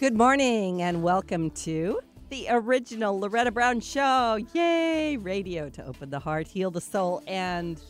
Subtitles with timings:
[0.00, 2.00] Good morning and welcome to
[2.30, 4.38] the original Loretta Brown Show.
[4.52, 5.16] Yay!
[5.16, 7.80] Radio to open the heart, heal the soul, and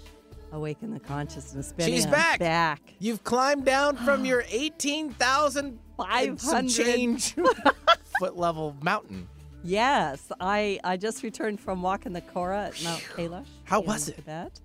[0.52, 1.72] awaken the consciousness.
[1.76, 2.38] Benny, She's I'm back.
[2.38, 2.80] Back.
[2.98, 6.70] You've climbed down from your 18,000 and some 500.
[6.70, 7.34] change
[8.18, 9.28] foot level mountain.
[9.62, 13.46] Yes, I I just returned from walking the Kora at Mount Kailash.
[13.64, 14.16] How was it?
[14.16, 14.60] Tibet.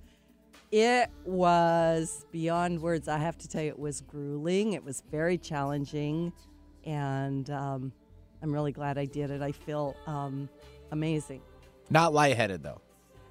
[0.71, 3.07] It was beyond words.
[3.07, 4.73] I have to tell you, it was grueling.
[4.73, 6.32] It was very challenging,
[6.86, 7.91] and um,
[8.41, 9.42] I'm really glad I did it.
[9.42, 10.50] I feel um,
[10.92, 11.42] amazing.
[11.89, 12.82] Not lightheaded though.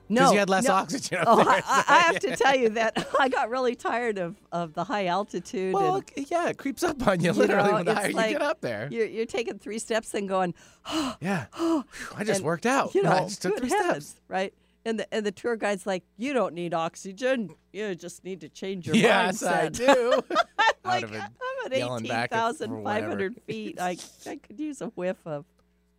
[0.08, 0.74] No, you had less no.
[0.74, 4.18] oxygen up Oh, there, I, I- have to tell you that I got really tired
[4.18, 5.72] of, of the high altitude.
[5.72, 8.14] Well, and yeah, it creeps up on you You literally know, when the higher you
[8.14, 8.88] get up there.
[8.90, 10.54] you're, you're taking three steps and going,
[10.86, 11.46] oh, Yeah.
[11.56, 11.84] Whew,
[12.16, 12.94] I just and, worked out.
[12.94, 14.20] You know, I just took three heavens, steps.
[14.28, 14.52] right?
[14.84, 17.50] And the and the tour guide's like, you don't need oxygen.
[17.72, 19.76] You just need to change your Yes, I mindset.
[20.30, 20.36] do.
[20.84, 23.80] I'm like, I'm at yelling back if- for 18,500 feet.
[23.80, 23.96] I,
[24.26, 25.44] I could use a whiff of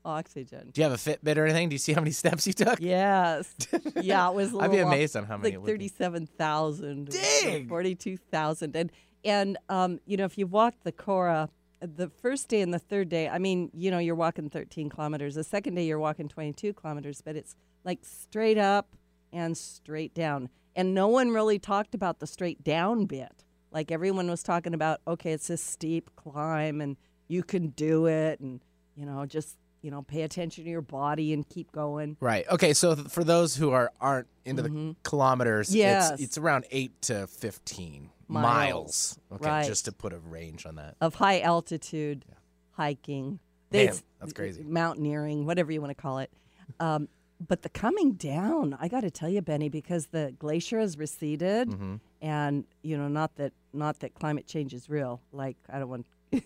[0.05, 0.69] oxygen.
[0.73, 1.70] Do you have a Fitbit or anything?
[1.70, 2.79] Do you see how many steps you took?
[2.81, 3.53] Yes.
[4.01, 5.71] Yeah, it was I'd be little off- amazed on how many like it would be.
[5.71, 7.68] thirty-seven thousand, Dang!
[7.70, 8.91] forty-two thousand, and
[9.23, 11.49] and um, you know, if you walked the Kora,
[11.85, 15.35] the first day and the third day, I mean, you know, you're walking thirteen kilometers.
[15.35, 18.95] The second day, you're walking twenty-two kilometers, but it's like straight up
[19.31, 23.43] and straight down, and no one really talked about the straight down bit.
[23.71, 26.95] Like everyone was talking about, okay, it's a steep climb, and
[27.27, 28.62] you can do it, and
[28.95, 32.15] you know, just you know, pay attention to your body and keep going.
[32.21, 32.45] Right.
[32.49, 32.73] Okay.
[32.73, 35.77] So th- for those who are aren't into the kilometers, Mm-hmm.
[35.77, 36.12] Yes.
[36.12, 39.18] it's, it's around eight to fifteen Miles.
[39.32, 39.66] Okay, Right.
[39.66, 40.96] just to put a range on that.
[41.02, 42.26] of high altitude
[42.71, 43.40] hiking.
[43.71, 44.63] Man, that's crazy.
[44.63, 46.32] Mountaineering, whatever you want to call it.
[46.80, 47.07] Um,
[47.46, 51.70] but the coming down, I got to tell you, Benny, because the glacier has receded,
[51.70, 51.96] Mm-hmm.
[52.21, 55.21] and you know, not that not that climate change is real.
[55.32, 56.05] Like I don't want.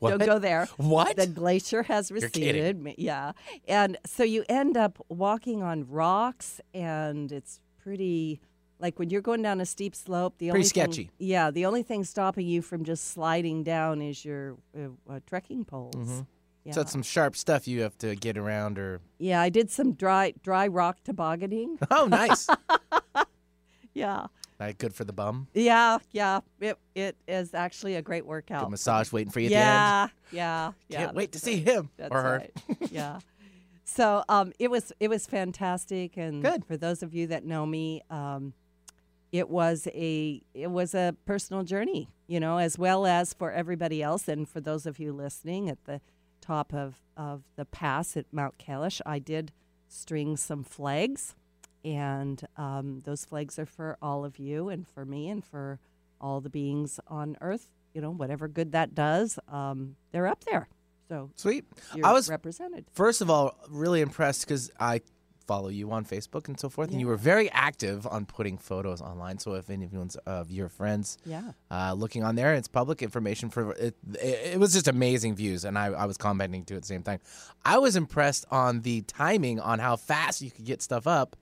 [0.00, 0.68] Don't go there.
[0.76, 1.16] What?
[1.16, 2.94] The glacier has receded.
[2.98, 3.32] Yeah.
[3.66, 8.40] And so you end up walking on rocks, and it's pretty.
[8.82, 11.10] Like when you're going down a steep slope, the Pretty only thing- sketchy.
[11.18, 15.64] yeah, the only thing stopping you from just sliding down is your uh, uh, trekking
[15.64, 15.94] poles.
[15.94, 16.72] Mm-hmm.
[16.72, 19.92] So it's some sharp stuff you have to get around, or yeah, I did some
[19.94, 21.78] dry dry rock tobogganing.
[21.90, 22.48] oh, nice.
[23.94, 24.26] yeah,
[24.60, 25.48] Like, good for the bum.
[25.54, 26.40] yeah, yeah.
[26.60, 28.70] It it is actually a great Good workout.
[28.70, 29.64] massage waiting for you at the end.
[29.64, 30.98] yeah, yeah, yeah.
[31.06, 32.38] Can't wait to that's see him That's or her.
[32.38, 32.90] right.
[32.92, 33.18] yeah.
[33.84, 36.64] So um, it was it was fantastic, and Good.
[36.64, 38.54] for those of you that know me, um,
[39.32, 44.02] it was a it was a personal journey, you know, as well as for everybody
[44.02, 46.00] else, and for those of you listening at the
[46.40, 49.52] top of of the pass at Mount Kailash, I did
[49.88, 51.34] string some flags,
[51.84, 55.80] and um, those flags are for all of you, and for me, and for
[56.20, 57.68] all the beings on Earth.
[57.94, 60.68] You know, whatever good that does, um, they're up there.
[61.08, 61.64] So Sweet.
[61.94, 62.86] you're I was represented.
[62.92, 65.02] first of all really impressed because I
[65.46, 69.00] follow you on Facebook and so forth, and you were very active on putting photos
[69.00, 69.38] online.
[69.38, 71.52] So if anyone's of your friends Yeah.
[71.70, 73.96] uh, looking on there, it's public information for it.
[74.14, 76.88] It, it was just amazing views, and I, I was commenting to it at the
[76.88, 77.20] same time.
[77.64, 81.36] I was impressed on the timing on how fast you could get stuff up,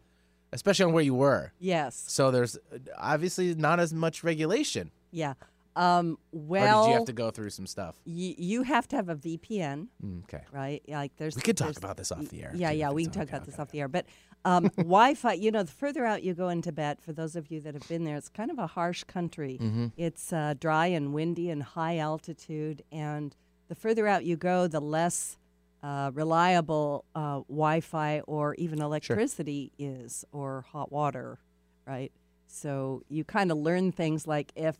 [0.52, 1.52] especially on where you were.
[1.58, 2.02] Yes.
[2.08, 2.58] So there's
[2.98, 4.90] obviously not as much regulation.
[5.12, 5.34] Yeah.
[5.76, 7.96] Um, or well, did you have to go through some stuff?
[8.04, 10.42] y- you have to have a VPN, Mm, okay.
[10.52, 10.82] right?
[10.88, 11.36] Like there's.
[11.36, 13.30] We could talk about this off the air, Yeah, too, yeah, we can talk okay,
[13.36, 13.88] about this okay, off the air.
[13.88, 14.06] But
[14.44, 17.60] um, Wi-Fi, you know, the further out you go in Tibet, for those of you
[17.60, 19.58] that have been there, it's kind of a harsh country.
[19.60, 19.86] Mm-hmm.
[19.96, 23.36] It's uh, dry and windy and high altitude, and
[23.68, 25.38] the further out you go, the less
[25.84, 31.38] uh, reliable uh, Wi-Fi or even electricity is, or hot water,
[31.86, 32.10] right?
[32.48, 34.76] So you kind of learn things like if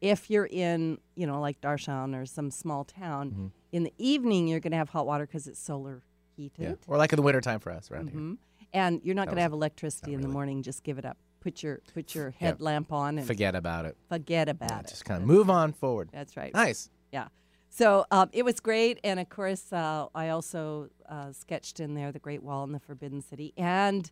[0.00, 3.46] if you're in, you know, like Darchen or some small town, Mm-hmm.
[3.72, 6.02] in the evening you're going to have hot water because it's solar
[6.36, 6.62] heated.
[6.62, 6.74] Yeah.
[6.86, 8.20] Or like in the wintertime for us around here.
[8.20, 8.38] Mhm.
[8.72, 10.62] And you're not going to have electricity in the morning.
[10.62, 11.18] Just give it up.
[11.40, 12.48] Put your put your Yeah.
[12.48, 13.96] headlamp on and forget, about it.
[14.08, 14.88] Forget about it.
[14.90, 16.10] Just kind of move on forward.
[16.12, 16.52] That's right.
[16.54, 16.90] Nice.
[17.12, 17.28] Yeah.
[17.68, 22.10] So um, it was great, and of course, uh, I also uh, sketched in there
[22.12, 24.10] the Great Wall and the Forbidden City and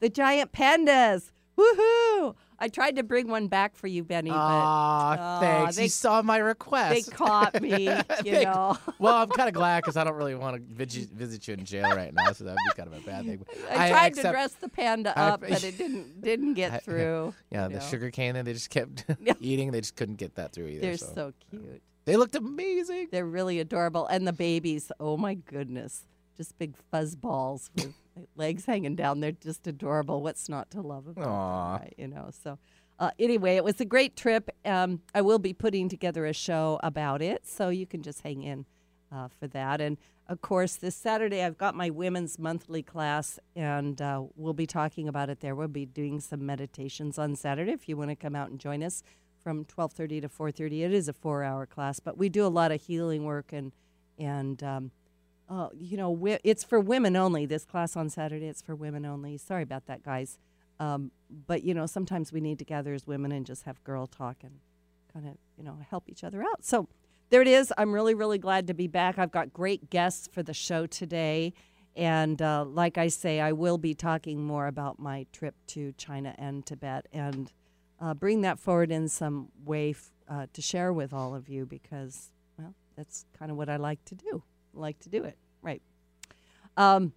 [0.00, 1.32] the giant pandas.
[1.58, 2.34] Woohoo!
[2.60, 5.76] I tried to bring one back for you, Benny, but Aw, Aw, thanks.
[5.76, 7.06] they- you saw my request.
[7.06, 7.86] they caught me.
[8.24, 11.10] You They- know, well, I'm kind of glad because I don't really want to visit,
[11.10, 13.44] visit you in jail right now, so that would be kind of a bad thing.
[13.70, 16.78] I, tried accept- to dress the panda I- up, but it didn't didn't get I-
[16.78, 17.34] through.
[17.50, 17.80] Yeah, the know.
[17.80, 19.04] sugar cane that they just kept
[19.40, 20.80] eating, they just couldn't get that through either.
[20.80, 21.12] They're so.
[21.14, 21.82] so cute.
[22.06, 23.08] They looked amazing.
[23.12, 24.06] They're really adorable.
[24.06, 26.06] And the babies, oh my goodness.
[26.38, 27.92] Just big fuzz balls with
[28.36, 29.20] legs hanging down.
[29.20, 30.22] They're just adorable.
[30.22, 31.72] What's not to love about Aw.
[31.72, 31.94] them, right?
[31.96, 32.58] You know, so
[32.98, 34.50] uh, anyway, it was a great trip.
[34.64, 38.42] Um, I will be putting together a show about it, so you can just hang
[38.42, 38.66] in
[39.12, 39.80] uh, for that.
[39.80, 39.98] And
[40.28, 45.08] of course, this Saturday I've got my women's monthly class, and uh, we'll be talking
[45.08, 45.54] about it there.
[45.54, 47.72] We'll be doing some meditations on Saturday.
[47.72, 49.02] If you want to come out and join us
[49.42, 52.82] from 12:30 to 4:30, it is a four-hour class, but we do a lot of
[52.82, 53.72] healing work and
[54.18, 54.90] and um,
[55.48, 57.46] uh, you know it's for women only.
[57.46, 59.36] This class on Saturday, it's for women only.
[59.38, 60.38] Sorry about that, guys.
[60.80, 61.10] Um,
[61.46, 64.38] but you know, sometimes we need to gather as women and just have girl talk
[64.42, 64.60] and
[65.12, 66.64] kind of you know help each other out.
[66.64, 66.88] So
[67.30, 67.72] there it is.
[67.76, 69.18] I'm really, really glad to be back.
[69.18, 71.52] I've got great guests for the show today.
[71.94, 76.34] And uh, like I say, I will be talking more about my trip to China
[76.38, 77.52] and Tibet and
[78.00, 81.66] uh, bring that forward in some way f- uh, to share with all of you
[81.66, 84.42] because, well, that's kind of what I like to do.
[84.78, 85.36] I like to do it.
[85.60, 85.82] Right.
[86.76, 87.12] Um,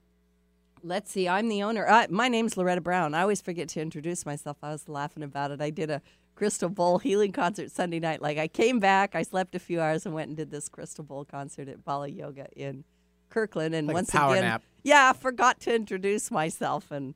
[0.83, 1.27] let's see.
[1.29, 1.87] I'm the owner.
[1.87, 3.13] Uh, my name's Loretta Brown.
[3.13, 4.57] I always forget to introduce myself.
[4.63, 5.61] I was laughing about it.
[5.61, 6.01] I did a
[6.35, 8.21] Crystal Bowl healing concert Sunday night.
[8.21, 11.03] Like I came back, I slept a few hours and went and did this Crystal
[11.03, 12.83] Bowl concert at Bala Yoga in
[13.29, 13.75] Kirkland.
[13.75, 14.63] And Like once again, nap.
[14.83, 17.13] yeah, I forgot to introduce myself, and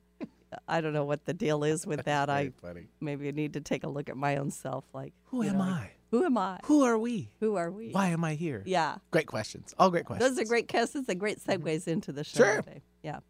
[0.68, 2.30] I don't know what the deal is with that.
[2.30, 2.86] I funny.
[3.00, 4.84] maybe need to take a look at my own self.
[4.94, 5.90] Like, Who am know, I?
[6.18, 6.58] Who am I?
[6.64, 7.30] Who are we?
[7.40, 7.90] Who are we?
[7.90, 8.62] Why am I here?
[8.66, 8.96] Yeah.
[9.10, 9.74] Great questions.
[9.78, 10.30] All great questions.
[10.36, 12.62] Those are great questions and great segues into the show Sure.
[12.62, 12.82] today.
[13.02, 13.20] Yeah.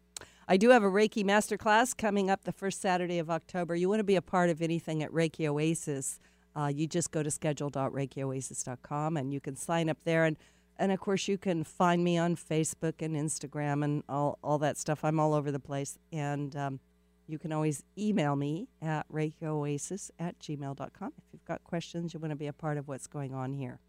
[0.47, 3.75] I do have a Reiki masterclass coming up the first Saturday of October.
[3.75, 6.19] You want to be a part of anything at Reiki Oasis,
[6.55, 10.25] uh, you just go to schedule.reikioasis.com and you can sign up there.
[10.25, 10.37] And,
[10.77, 14.77] and of course, you can find me on Facebook and Instagram and all, all that
[14.77, 15.03] stuff.
[15.03, 15.99] I'm all over the place.
[16.11, 16.79] And um,
[17.27, 22.31] you can always email me at reikioasis at gmail.com if you've got questions, you want
[22.31, 23.79] to be a part of what's going on here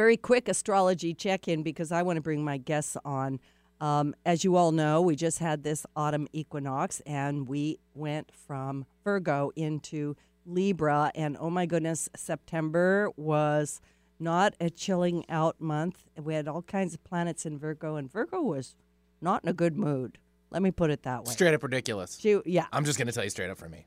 [0.00, 3.38] very quick astrology check in because I want to bring my guests on.
[3.82, 8.86] Um, as you all know, we just had this autumn equinox and we went from
[9.04, 10.16] Virgo into
[10.46, 11.12] Libra.
[11.14, 13.82] And oh my goodness, September was
[14.18, 16.04] not a chilling out month.
[16.16, 18.76] We had all kinds of planets in Virgo, and Virgo was
[19.20, 20.16] not in a good mood.
[20.50, 21.32] Let me put it that way.
[21.32, 22.18] Straight up ridiculous.
[22.20, 23.86] She, yeah, I'm just gonna tell you straight up for me.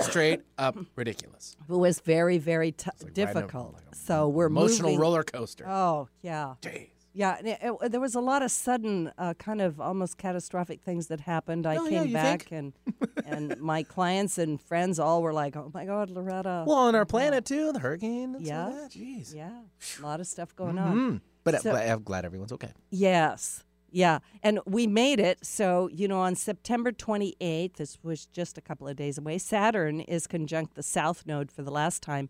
[0.00, 1.56] Straight up ridiculous.
[1.68, 3.74] it was very, very t- like difficult.
[3.74, 5.00] like so we're Emotional moving.
[5.00, 5.66] roller coaster.
[5.68, 6.54] Oh yeah.
[6.62, 6.88] Jeez.
[7.14, 11.08] Yeah, it, it- there was a lot of sudden, uh, kind of almost catastrophic things
[11.08, 11.66] that happened.
[11.66, 12.72] I Oh, came you back, think?
[12.96, 16.94] and and my clients and friends all were like, "Oh my God, Loretta!" Well, on
[16.94, 18.36] our planet too, the hurricane.
[18.40, 18.70] Yeah.
[18.70, 18.88] yeah.
[18.90, 19.34] Jeez.
[19.34, 19.60] yeah,
[19.98, 20.96] a lot of stuff going on.
[20.96, 21.20] Mm.
[21.44, 22.72] But So- I'm, I'm glad everyone's okay.
[22.90, 23.62] Yes,
[23.92, 25.44] yeah, and we made it.
[25.44, 29.38] So you know, on September twenty eighth, this was just a couple of days away.
[29.38, 32.28] Saturn is conjunct the South Node for the last time,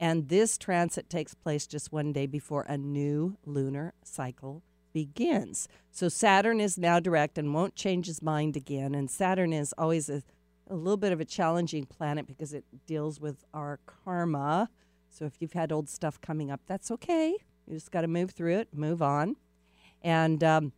[0.00, 4.62] and this transit takes place just one day before a new lunar cycle
[4.92, 5.68] begins.
[5.90, 8.94] So Saturn is now direct and won't change his mind again.
[8.94, 10.22] And Saturn is always a,
[10.70, 14.70] a little bit of a challenging planet because it deals with our karma.
[15.10, 17.36] So if you've had old stuff coming up, that's okay.
[17.66, 19.34] You just got to move through it, move on.
[20.00, 20.72] And um,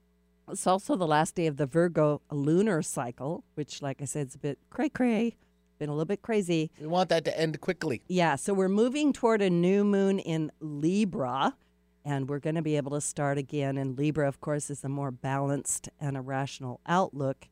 [0.49, 4.35] it's also the last day of the Virgo lunar cycle, which, like I said, is
[4.35, 5.37] a bit cray cray,
[5.79, 6.71] been a little bit crazy.
[6.81, 8.03] We want that to end quickly.
[8.09, 11.57] Yeah, so we're moving toward a new moon in Libra,
[12.05, 13.77] and we're going to be able to start again.
[13.77, 17.49] And Libra, of course, is a more balanced and a rational outlook.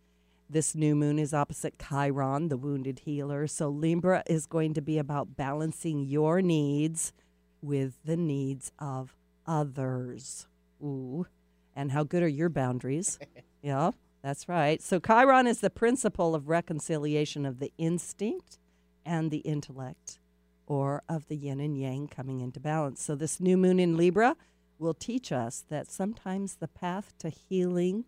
[0.49, 3.47] This new moon is opposite Chiron, the wounded healer.
[3.47, 7.13] So Libra is going to be about balancing your needs
[7.61, 9.17] with the needs of
[9.47, 10.47] others.
[10.83, 11.27] Ooh.
[11.75, 13.19] And how good are your boundaries?
[13.63, 13.91] yeah,
[14.23, 14.81] that's right.
[14.83, 18.59] So Chiron is the principle of reconciliation of the instinct
[19.05, 20.19] and the intellect,
[20.67, 23.03] or of the yin and yang coming into balance.
[23.03, 24.37] So, this new moon in Libra
[24.79, 28.05] will teach us that sometimes the path to healing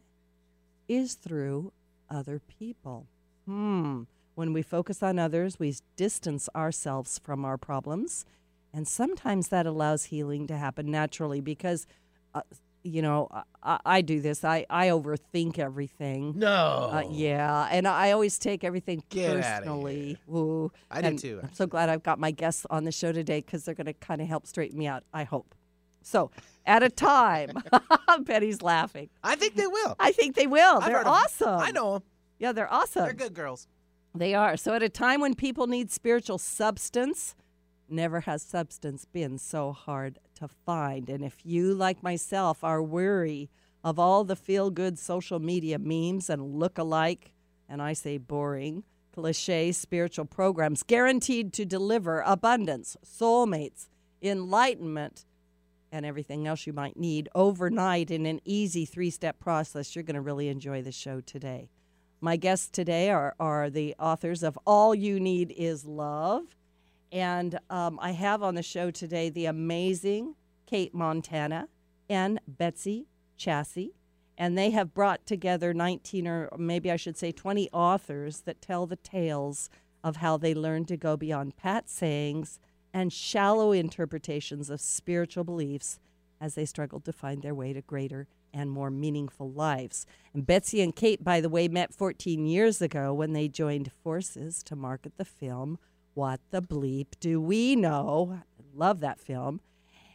[0.89, 1.73] is through
[2.09, 3.07] other people.
[3.47, 4.03] Hmm.
[4.35, 8.25] When we focus on others, we distance ourselves from our problems.
[8.73, 11.87] And sometimes that allows healing to happen naturally because,
[12.35, 12.43] uh,
[12.87, 13.29] you know,
[13.63, 14.45] I, I do this.
[14.45, 16.35] I, I overthink everything.
[16.37, 16.91] No.
[16.93, 20.19] Uh, yeah, and I always take everything Get personally.
[20.31, 23.13] Ooh, I do and too, I'm so glad I've got my guests on the show
[23.13, 25.03] today because they're going to kind of help straighten me out.
[25.13, 25.55] I hope.
[26.03, 26.31] So,
[26.65, 27.51] at a time,
[28.21, 29.11] Betty's laughing.
[29.25, 29.97] I think they will.
[29.99, 30.79] I think they will.
[30.79, 31.59] I've they're awesome.
[31.59, 32.03] I know them.
[32.39, 33.05] Yeah, they're awesome.
[33.05, 33.67] They're good girls.
[34.15, 34.57] They are.
[34.57, 37.35] So, at a time when people need spiritual substance,
[37.89, 41.09] never has substance been so hard to find.
[41.09, 43.51] And if you, like myself, are weary
[43.83, 47.33] of all the feel good social media memes and look alike,
[47.69, 53.89] and I say boring, cliche spiritual programs guaranteed to deliver abundance, soulmates,
[54.21, 55.25] enlightenment,
[55.93, 60.15] and everything else you might need overnight in an easy three step process, you're going
[60.15, 61.71] to really enjoy the show today.
[62.21, 66.57] My guests today are, are the authors of All You Need Is Love.
[67.13, 70.35] And um, I have on the show today the amazing
[70.67, 71.69] Cate Montana.
[72.09, 73.91] and Betsy Chasse.
[74.39, 78.87] And they have brought together 19 or maybe I should say 20 authors that tell
[78.87, 79.71] the tales
[80.05, 82.61] of how they learned to go beyond pat sayings
[82.93, 85.99] and shallow interpretations of spiritual beliefs
[86.41, 90.07] as they struggled to find their way to greater and more meaningful lives.
[90.33, 94.63] And Betsy and Kate, by the way, met 14 years ago when they joined forces
[94.65, 95.79] to market the film
[96.17, 98.41] What the Bleep Do We Know?
[98.59, 99.61] I love that film.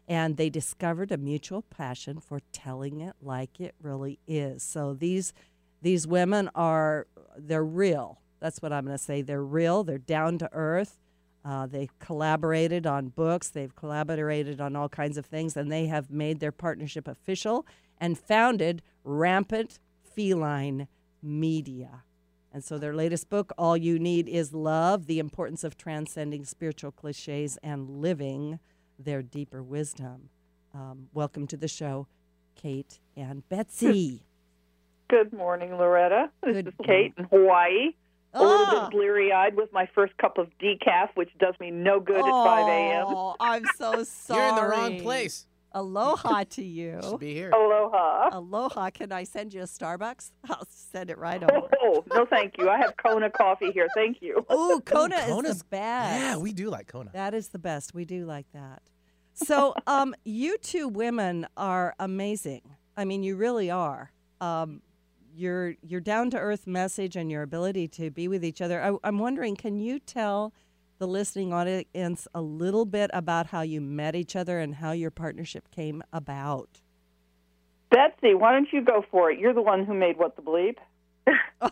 [0.08, 4.64] And they discovered a mutual passion for telling it like it really is.
[4.64, 5.32] So these
[5.80, 7.06] these women are
[7.38, 8.20] they're real.
[8.40, 9.22] That's what I'm going to say.
[9.22, 9.84] They're real.
[9.84, 10.98] They're down to earth.
[11.46, 13.50] Uh, they've collaborated on books.
[13.50, 17.68] They've collaborated on all kinds of things, and they have made their partnership official
[18.00, 20.88] and founded Rampant Feline
[21.22, 22.06] Media.
[22.54, 26.92] And so their latest book, All You Need Is Love The Importance of Transcending Spiritual
[26.92, 28.60] Cliches and Living
[29.00, 30.30] Their Deeper Wisdom.
[30.74, 32.08] Um, welcome to the show,
[32.56, 34.24] Cate and Betsy.
[35.10, 36.30] Good morning, Loretta.
[36.44, 37.90] This Good is Cate in Hawaii.
[38.34, 38.42] A Ah.
[38.42, 42.16] little bit bleary eyed with my first cup of decaf, which does me no good
[42.18, 43.06] at 5 a.m.
[43.08, 44.40] Oh, I'm so sorry.
[44.40, 45.46] You're in the wrong place.
[45.74, 47.00] Aloha to You you.
[47.10, 47.52] should be here.
[47.52, 48.30] Aloha.
[48.32, 48.90] Aloha.
[48.90, 50.32] Can I send you a Starbucks?
[50.50, 51.70] I'll send it right over.
[51.82, 52.70] Oh, no, thank you.
[52.70, 53.88] I have Kona coffee here.
[53.96, 54.46] Thank you.
[54.52, 56.20] Ooh, Kona is Kona's- the best.
[56.22, 57.12] Yeah, we do like Kona.
[57.14, 57.94] That is the best.
[57.94, 58.82] We do like that.
[59.34, 62.62] So, um, you two women are amazing.
[62.98, 64.12] I mean, you really are.
[64.42, 64.82] Um,
[65.34, 68.84] your your down to earth message and your ability to be with each other.
[68.84, 70.54] I, I'm wondering, can you tell
[71.02, 75.10] the listening audience a little bit about how you met each other and how your
[75.10, 76.80] partnership came about?
[77.90, 79.40] Betsy, why don't you go for it?
[79.40, 80.76] You're the one who made What the Bleep.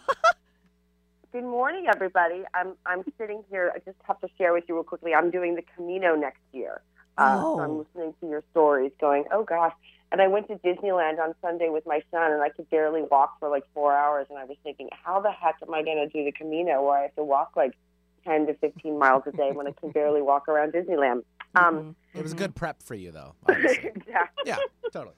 [1.32, 2.44] Good morning, everybody.
[2.56, 3.72] I'm I'm sitting here.
[3.76, 5.14] I just have to share with you real quickly.
[5.14, 6.82] I'm doing the Camino next year.
[7.20, 7.86] Uh, so I'm Oh.
[7.86, 9.74] listening to your stories, going, oh gosh.
[10.12, 13.38] And I went to Disneyland on Sunday with my son, and I could barely walk
[13.40, 14.26] for like four hours.
[14.32, 16.98] And I was thinking, how the heck am I going to do the Camino where
[16.98, 17.76] I have to walk like
[18.30, 21.24] 10 to 15 miles a day when I can barely walk around Disneyland?
[21.56, 23.34] Um, It was a good prep for you, though.
[23.50, 24.44] Exactly.
[24.46, 24.58] yeah,
[24.94, 25.16] totally.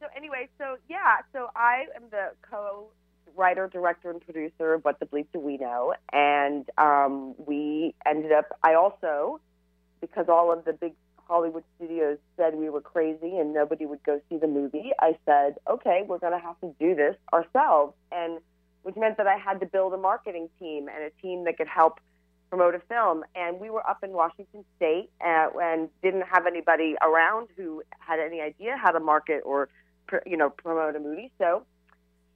[0.00, 5.06] So anyway, so yeah, so I am the co-writer, director, and producer of What the
[5.06, 8.46] Bleep Do We Know, and um, we ended up.
[8.62, 9.40] I also,
[10.00, 14.20] because all of the big Hollywood studios said we were crazy and nobody would go
[14.28, 18.40] see the movie, I said, okay, we're going to have to do this ourselves, and
[18.82, 21.68] which meant that I had to build a marketing team and a team that could
[21.68, 22.00] help
[22.50, 23.24] promote a film.
[23.34, 28.18] And we were up in Washington State uh, and didn't have anybody around who had
[28.20, 29.68] any idea how to market or
[30.26, 31.30] you know promote a movie.
[31.38, 31.62] So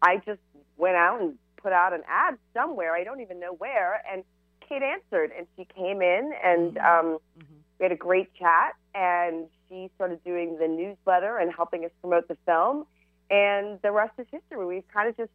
[0.00, 0.40] I just
[0.76, 2.94] went out and put out an ad somewhere.
[2.94, 4.02] I don't even know where.
[4.11, 4.23] And
[4.68, 7.59] Cate answered, and she came in, and um, Mhm.
[7.78, 8.75] we had a great chat.
[8.94, 12.87] And she started doing the newsletter and helping us promote the film.
[13.30, 14.64] And the rest is history.
[14.64, 15.33] We've kind of just,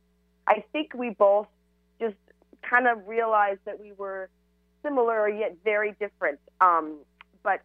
[0.47, 1.47] I think we both
[1.99, 2.15] just
[2.61, 4.29] kind of realized that we were
[4.83, 6.39] similar yet very different.
[6.61, 6.99] Um,
[7.43, 7.61] but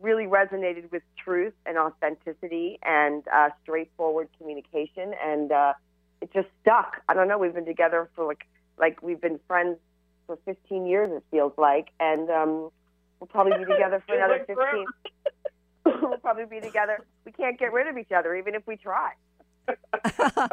[0.00, 5.72] really resonated with truth and authenticity and uh, straightforward communication, and uh,
[6.20, 7.02] it just stuck.
[7.08, 7.38] I don't know.
[7.38, 8.46] We've been together for like
[8.78, 9.78] like we've been friends
[10.26, 11.10] for 15 years.
[11.12, 12.70] It feels like, and um,
[13.18, 14.86] we'll probably be together for another 15.
[16.02, 17.04] we'll probably be together.
[17.24, 19.12] We can't get rid of each other, even if we try.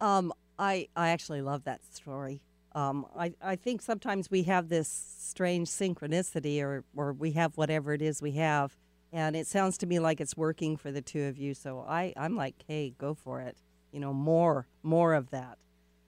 [0.00, 2.42] um, I I actually love that story.
[2.74, 4.88] Um, I, I think sometimes we have this
[5.18, 8.76] strange synchronicity, or or we have whatever it is we have,
[9.12, 11.54] and it sounds to me like it's working for the two of you.
[11.54, 13.56] So I I'm like, hey, go for it.
[13.92, 15.58] You know, more more of that.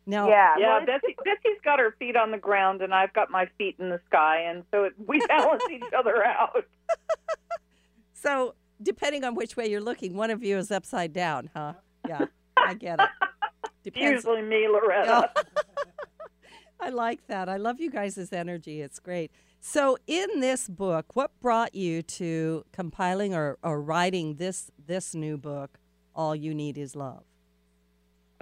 [0.07, 0.55] Now, yeah.
[0.59, 3.47] Yeah, well, it's- Betsy, Betsy's got her feet on the ground, and I've got my
[3.57, 6.65] feet in the sky, and so it, we balance each other out.
[8.13, 11.75] so depending on which way you're looking, one of you is upside down, huh?
[12.07, 13.09] Yeah, I get it.
[13.85, 14.25] Depends.
[14.25, 15.31] Usually me, Loretta.
[16.85, 17.49] I like that.
[17.49, 18.83] I love you guys' energy.
[18.83, 19.31] It's great.
[19.59, 25.39] So, in this book, what brought you to compiling or, or writing this this new
[25.39, 25.79] book?
[26.15, 27.25] All you need is love.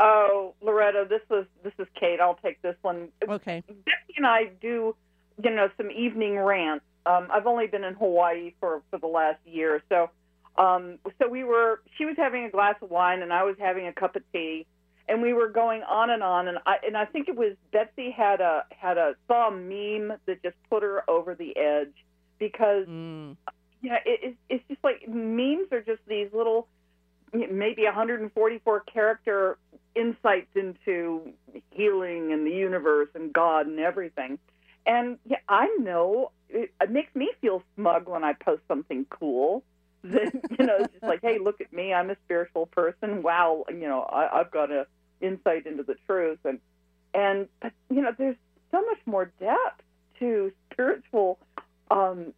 [0.01, 2.19] Oh, Loretta, this was this is Cate.
[2.21, 3.11] I'll take this one.
[3.29, 3.63] Okay.
[3.69, 4.97] Becky and I do,
[5.43, 6.85] you know, some evening rants.
[7.07, 10.11] Um, I've only been in Hawaii for for the last year, so
[10.57, 11.81] um, so we were.
[11.97, 14.67] She was having a glass of wine, and I was having a cup of tea,
[15.09, 16.49] and we were going on and on.
[16.49, 20.17] And I and I think it was Betsy had a had a saw a meme
[20.27, 21.95] that just put her over the edge
[22.39, 23.37] because Mm.
[23.81, 26.69] you know, it, it's it's just like memes are just these little,
[27.33, 29.59] maybe 144 character
[29.95, 31.33] insights into
[31.71, 34.39] healing and the universe and God and everything.
[34.87, 39.63] And yeah, I know it, it makes me feel smug when I post something cool,
[40.05, 43.23] that you know, it's just like, hey, look at me, I'm a spiritual person.
[43.23, 44.87] Wow, you know, I, I've got a
[45.21, 46.59] insight into the truth, and
[47.15, 48.37] and but you know, there's
[48.71, 49.83] so much more depth
[50.19, 51.39] to spiritual.
[51.91, 52.33] Um,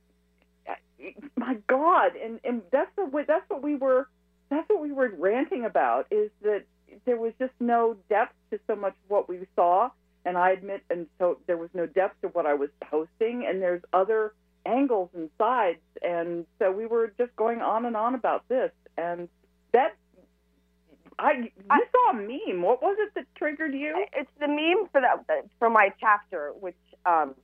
[1.37, 4.09] my God, and and that's the way, that's what we were
[4.51, 6.65] that's what we were ranting about is that
[7.05, 9.91] there was just no depth to so much of what we saw,
[10.25, 13.61] and I admit, and so there was no depth to what I was posting, and
[13.61, 14.35] there's other
[14.67, 19.29] angles and sides, and so we were just going on and on about this, and
[19.73, 19.97] that
[21.19, 22.63] I you I- saw a meme.
[22.63, 24.05] What was it that triggered you?
[24.15, 25.25] It's the meme for that
[25.59, 27.35] for my chapter, which um,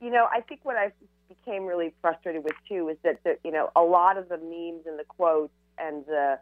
[0.00, 0.92] you know I think what I
[1.28, 4.86] became really frustrated with too is that the, you know a lot of the memes
[4.86, 6.38] and the quotes and the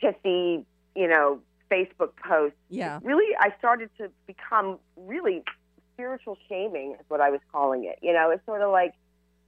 [0.00, 3.00] pithy you know Facebook posts Yeah.
[3.02, 5.42] really I started to become really
[5.98, 7.98] spiritual shaming is what I was calling it.
[8.02, 8.94] You know, it's sort of like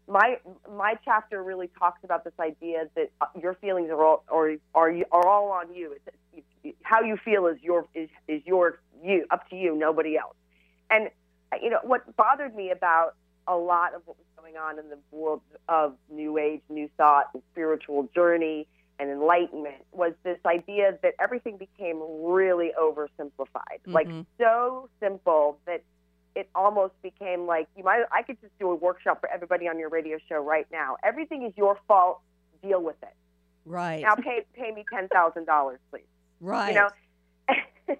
[0.08, 0.38] my
[0.68, 5.28] my chapter really talks about this idea that your feelings are all or are are
[5.28, 5.92] all on you.
[5.92, 6.16] It's,
[6.64, 10.34] it's, how you feel is your is is your you up to you, nobody else.
[10.90, 11.08] And
[11.62, 13.14] you know what bothered me about
[13.46, 17.26] a lot of what was going on in the world of New Age, New Thought,
[17.32, 18.66] and spiritual journey
[18.98, 24.26] and enlightenment was this idea that everything became really oversimplified, like Mhm.
[24.36, 25.82] so simple that
[26.34, 28.04] it almost became like you might.
[28.12, 30.96] I could just do a workshop for everybody on your radio show right now.
[31.02, 32.20] Everything is your fault.
[32.62, 33.14] Deal with it.
[33.64, 34.02] Right.
[34.02, 36.02] Now pay pay me ten thousand dollars, please.
[36.40, 36.68] right.
[36.68, 36.88] You know.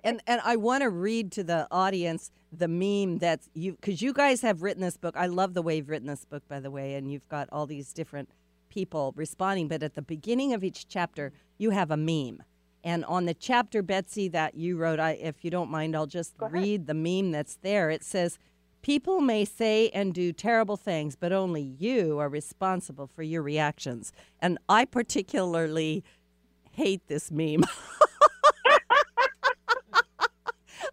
[0.05, 4.13] and and I want to read to the audience the meme that's you because you
[4.13, 5.17] guys have written this book.
[5.17, 7.67] I love the way you've written this book, by the way, and you've got all
[7.67, 8.29] these different
[8.69, 9.69] people responding.
[9.69, 12.43] But at the beginning of each chapter, you have a meme,
[12.83, 16.35] and on the chapter, Betsy, that you wrote, I if you don't mind, I'll just
[16.39, 17.91] read the meme that's there.
[17.91, 18.39] It says.
[18.83, 24.11] People may say and do terrible things, but only you are responsible for your reactions.
[24.41, 26.03] And I particularly
[26.73, 27.65] hate this meme.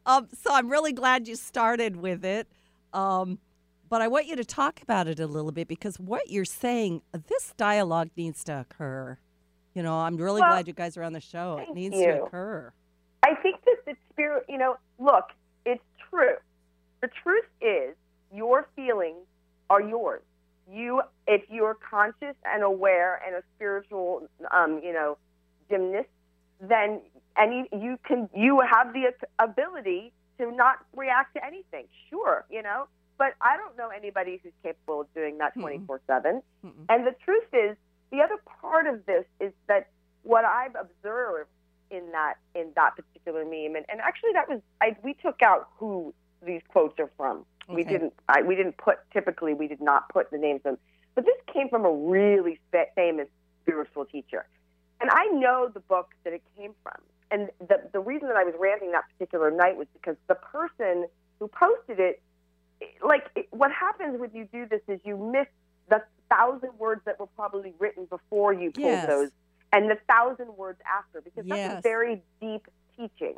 [0.05, 2.49] um, so I'm really glad you started with it.
[2.91, 3.39] Um,
[3.89, 7.01] but I want you to talk about it a little bit because what you're saying,
[7.13, 9.17] this dialogue needs to occur.
[9.77, 11.59] You know, I'm really Well, glad you guys are on the show.
[11.61, 12.73] It needs to occur.
[13.21, 15.25] I think that the spirit, you know, look,
[15.67, 16.33] it's true.
[17.01, 17.95] The truth is,
[18.33, 19.23] your feelings
[19.69, 20.23] are yours.
[20.67, 25.19] You, if you're conscious and aware and a spiritual, um, you know,
[25.69, 26.09] gymnast,
[26.59, 26.99] then
[27.39, 31.85] any you can you have the ability to not react to anything.
[32.09, 32.87] Sure, you know,
[33.19, 36.41] but I don't know anybody who's capable of doing that twenty four seven.
[36.65, 36.71] Mm-mm.
[36.89, 37.77] And the truth is,
[38.11, 39.89] the other part of this is that
[40.23, 41.49] what I've observed
[41.89, 45.69] in that in that particular meme, and, and actually that was I, we took out
[45.77, 46.13] who
[46.45, 47.45] these quotes are from.
[47.69, 50.77] We didn't I, we didn't put typically we did not put the names of them,
[51.15, 53.27] but this came from a really fa- famous
[53.63, 54.47] spiritual teacher,
[55.01, 57.01] and I know the book that it came from.
[57.29, 61.07] And the the reason that I was ranting that particular night was because the person
[61.39, 62.21] who posted it,
[63.03, 65.47] like it, what happens when you do this is you miss
[65.89, 69.07] the thousand words that were probably written before you pulled Yes.
[69.07, 69.31] those
[69.73, 71.79] and the thousand words after because that's Yes.
[71.79, 73.35] a very deep teaching.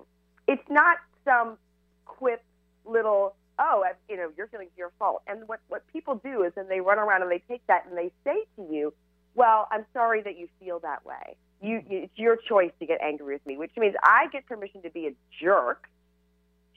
[0.48, 1.58] It's not some
[2.06, 2.44] quip
[2.86, 5.22] little oh I- you know your feelings are your fault.
[5.28, 7.98] And what what people do is then they run around and they take that and
[7.98, 8.94] they say to you,
[9.36, 11.36] well I'm sorry that you feel that way.
[11.62, 14.90] You it's your choice to get angry with me, which means I get permission to
[14.90, 15.88] be a jerk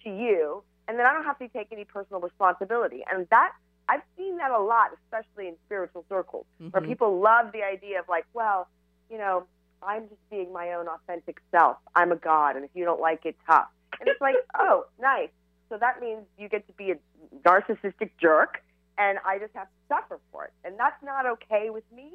[0.04, 3.04] to you, and then I don't have to take any personal responsibility.
[3.10, 3.52] And that
[3.88, 6.86] I've seen that a lot, especially in spiritual circles, where Mhm.
[6.86, 8.68] people love the idea of like, well,
[9.10, 9.46] you know,
[9.82, 11.76] I'm just being my own authentic self.
[11.94, 13.68] I'm a god, and if you don't like it, tough.
[13.98, 15.30] And it's like, oh, nice.
[15.68, 16.98] So that means you get to be a
[17.44, 18.62] narcissistic jerk,
[18.98, 20.52] and I just have to suffer for it.
[20.64, 22.12] And that's not okay with me.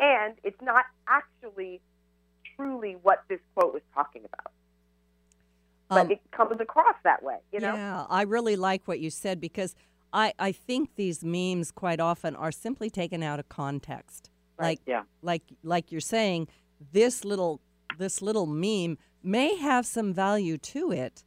[0.00, 1.80] And it's not actually
[2.56, 4.52] truly what this quote was talking about.
[5.88, 7.74] But Um, it comes across that way, you know?
[7.74, 9.76] Yeah, I really like what you said because
[10.14, 14.30] I, I think these memes quite often are simply taken out of context.
[14.58, 15.02] Like Yeah.
[15.20, 16.48] like like you're saying,
[16.92, 17.60] this little
[17.98, 21.24] this little meme may have some value to it,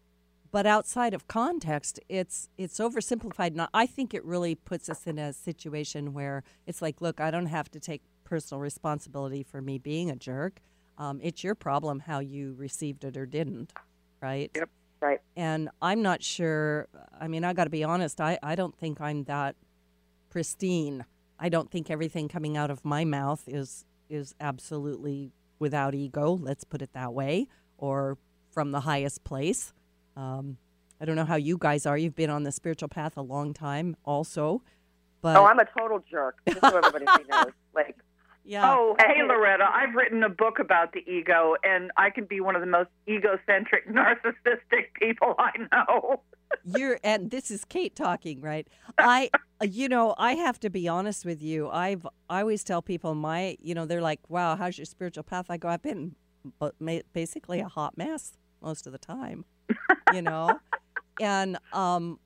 [0.51, 3.47] but outside of context, it's it's oversimplified.
[3.47, 7.29] And I think it really puts us in a situation where it's like, look, I
[7.29, 10.61] don't have to take personal responsibility for me being a jerk.
[10.97, 13.73] Um, it's your problem how you received it or didn't,
[14.21, 14.49] right?
[14.55, 14.69] Yep.
[15.01, 15.19] Right.
[15.35, 16.87] And I'm not sure.
[17.19, 18.19] I mean, I got to be honest.
[18.19, 19.55] I, I don't think I'm that
[20.29, 21.05] pristine.
[21.39, 26.37] I don't think everything coming out of my mouth is is absolutely without ego.
[26.41, 28.17] Let's put it that way, or
[28.51, 29.73] from the highest place.
[30.15, 30.57] Um,
[30.99, 31.97] I don't know how you guys are.
[31.97, 34.63] You've been on the spiritual path a long time, also.
[35.21, 36.37] But Oh, I'm a total jerk.
[36.47, 37.45] Just so everybody knows.
[37.75, 37.97] Like,
[38.47, 38.73] Yeah.
[38.73, 42.55] Oh, hey Loretta, I've written a book about the ego, and I can be one
[42.55, 46.21] of the most egocentric, narcissistic people I know.
[46.63, 48.65] You're and this is Cate talking, right?
[48.97, 49.29] I
[49.61, 51.69] you know, I have to be honest with you.
[51.69, 55.47] I've I always tell people my, you know, they're like, "Wow, how's your spiritual path?"
[55.49, 56.15] I go, "I've been
[57.11, 59.43] basically a hot mess most of the time."
[60.13, 60.59] you know?
[61.19, 62.19] And um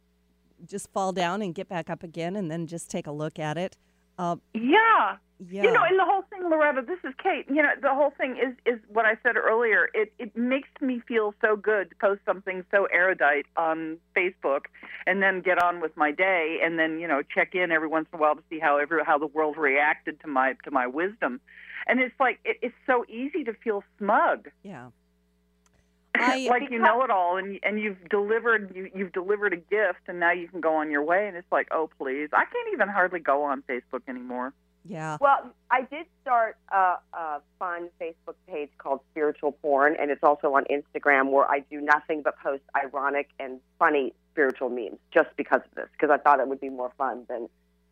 [0.66, 3.58] just fall down and get back up again and then just take a look at
[3.58, 3.78] it.
[4.18, 5.18] Uh, Yeah.
[5.50, 5.64] yeah.
[5.64, 7.46] You know, and the whole thing, Loretta, this is Cate.
[7.50, 9.90] You know, the whole thing is is what I said earlier.
[9.94, 14.66] It it makes me feel so good to post something so erudite on Facebook,
[15.08, 18.08] and then get on with my day, and then you know check in every once
[18.14, 20.86] in a while to see how every how the world reacted to my to my
[20.86, 21.42] wisdom,
[21.88, 24.50] and it's like it, it's so easy to feel smug.
[24.64, 24.90] yeah.
[26.16, 30.02] I like you know it all, and and you've delivered you you've delivered a gift,
[30.08, 31.28] and now you can go on your way.
[31.28, 34.54] And it's like, oh please, I can't even hardly go on Facebook anymore.
[34.86, 35.18] yeah.
[35.22, 40.54] Well, I did start a, a fun Facebook page called Spiritual Porn, and it's also
[40.56, 45.62] on Instagram where I do nothing but post ironic and funny spiritual memes just because
[45.66, 47.50] of this, because I thought it would be more fun than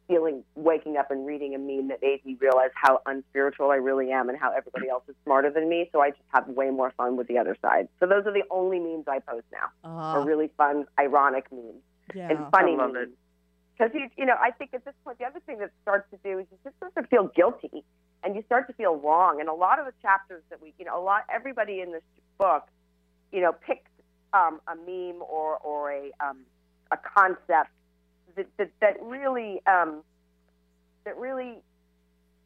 [0.09, 4.11] feeling waking up and reading a meme that made me realize how unspiritual I really
[4.11, 5.87] am and how everybody else is smarter than me.
[5.93, 7.87] So I just have way more fun with the other side.
[7.99, 11.83] So those are the only memes I post now, are Uh, really fun, ironic memes
[12.15, 12.29] yeah.
[12.29, 13.09] and funny I love memes.
[13.09, 13.17] it.
[13.77, 16.17] Because you, you know, I think at this point, the other thing that starts to
[16.17, 17.83] do is you just start to feel guilty,
[18.23, 19.39] and you start to feel wrong.
[19.39, 22.03] And a lot of the chapters that we, you know, a lot, everybody in this
[22.37, 22.63] book,
[23.31, 23.87] you know, picked
[24.33, 26.39] um, a meme or or a um,
[26.91, 27.69] a concept
[28.39, 30.03] that that, that really um,
[31.05, 31.57] that really,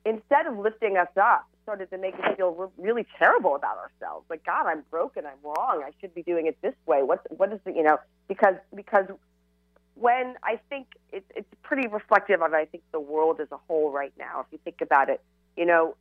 [0.05, 4.25] instead of lifting us up, started to make us feel re- really terrible about ourselves.
[4.29, 5.25] Like, God, I'm broken.
[5.25, 5.83] I'm wrong.
[5.85, 7.03] I should be doing it this way.
[7.03, 9.05] What what is the, you know, because because
[9.95, 13.91] when I think it's it's pretty reflective of I think the world as a whole
[13.91, 14.41] right now.
[14.41, 15.21] If you think about it,
[15.55, 15.95] you know,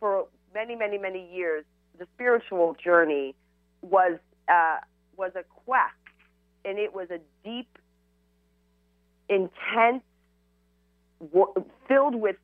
[0.00, 1.64] for many many many years,
[1.98, 3.34] the spiritual journey
[3.82, 4.18] was
[4.48, 4.78] uh,
[5.16, 5.94] was a quest,
[6.64, 7.78] and it was a deep,
[9.28, 10.02] intense,
[11.18, 11.54] wo-
[11.86, 12.36] filled with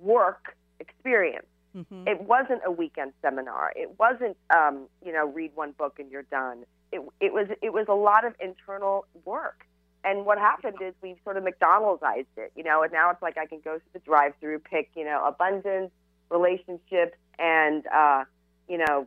[0.00, 1.46] work experience.
[1.76, 2.06] Mhm.
[2.06, 3.72] It wasn't a weekend seminar.
[3.76, 6.64] It wasn't, um, you know, read one book and you're done.
[6.90, 9.64] It, it was it was a lot of internal work.
[10.04, 13.38] And what happened is we sort of McDonald'sized it, you know, and now it's like
[13.38, 15.92] I can go to the drive-through, pick, you know, abundance,
[16.28, 18.24] relationships, and uh,
[18.68, 19.06] you know,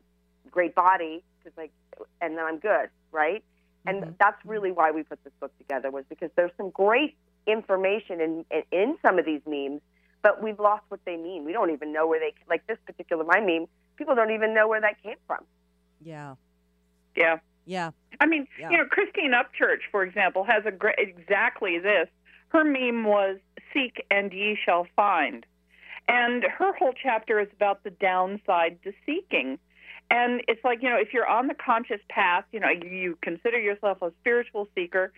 [0.50, 1.71] great body, because like,
[2.21, 3.43] and then I'm good, right?
[3.88, 4.17] And Mhm.
[4.17, 7.15] that's really why we put this book together was because there's some great
[7.48, 9.82] information in, in in some of these memes,
[10.24, 11.45] but we've lost what they mean.
[11.45, 13.67] We don't even know where they like this particular my meme.
[13.98, 15.45] People don't even know where that came from.
[16.02, 16.36] Yeah.
[17.15, 17.39] Yeah.
[17.65, 17.91] Yeah.
[18.19, 18.71] I mean, Yeah.
[18.71, 22.10] you know, Christine Upchurch, for example, has a great exactly this.
[22.50, 23.38] Her meme was
[23.74, 25.45] "Seek and ye shall find,"
[26.08, 29.60] and her whole chapter is about the downside to seeking.
[30.10, 33.60] And it's like you know, if you're on the conscious path, you know, you, consider
[33.60, 35.12] yourself a spiritual seeker,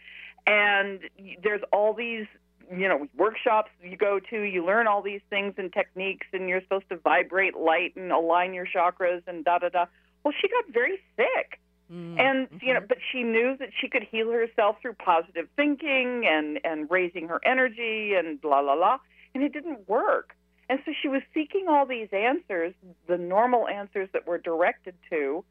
[0.46, 1.02] and
[1.44, 2.26] there's all these
[2.72, 6.62] you know workshops you go to you learn all these things and techniques and you're
[6.62, 9.86] supposed to vibrate light and align your chakras and da da da.
[10.24, 11.60] Well she got very sick.
[11.92, 12.88] Mm, and you know mhm.
[12.90, 17.40] but she knew that she could heal herself through positive thinking and and raising her
[17.46, 18.98] energy and la la la
[19.34, 20.36] and it didn't work
[20.70, 22.74] and so she was seeking all these answers
[23.08, 25.44] the normal answers that we're directed to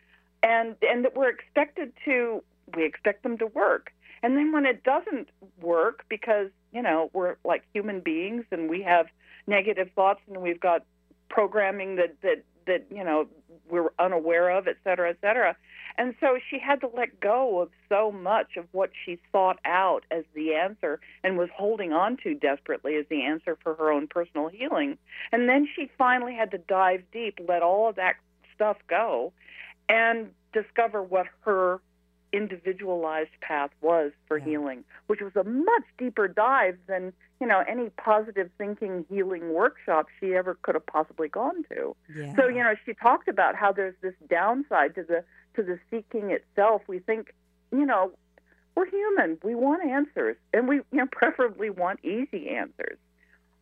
[0.42, 2.42] and and that we're expected to
[2.74, 3.92] we expect them to work.
[4.22, 5.28] And then when it doesn't
[5.60, 9.06] work because you know we're like human beings and we have
[9.46, 10.84] negative thoughts and we've got
[11.28, 13.26] programming that that that you know
[13.68, 15.56] we're unaware of et cetera et cetera
[15.98, 20.04] and so she had to let go of so much of what she sought out
[20.10, 24.06] as the answer and was holding on to desperately as the answer for her own
[24.06, 24.98] personal healing.
[25.32, 28.16] And then she finally had to dive deep, let all of that
[28.54, 29.32] stuff go,
[29.88, 31.80] and discover what her
[32.36, 34.44] individualized path was for Yeah.
[34.44, 40.06] healing, which was a much deeper dive than, you know, any positive thinking healing workshop
[40.20, 41.96] she ever could have possibly gone to.
[42.14, 42.34] yeah.
[42.36, 46.30] So you know, she talked about how there's this downside to the to the seeking
[46.30, 46.82] itself.
[46.86, 47.34] We think,
[47.72, 48.12] you know,
[48.74, 49.38] we're human.
[49.42, 52.98] We want answers, and we you know preferably want easy answers.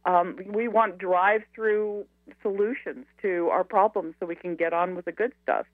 [0.07, 2.05] Um, we want drive-through
[2.43, 5.65] solutions to our problems so we can get on with the good stuff.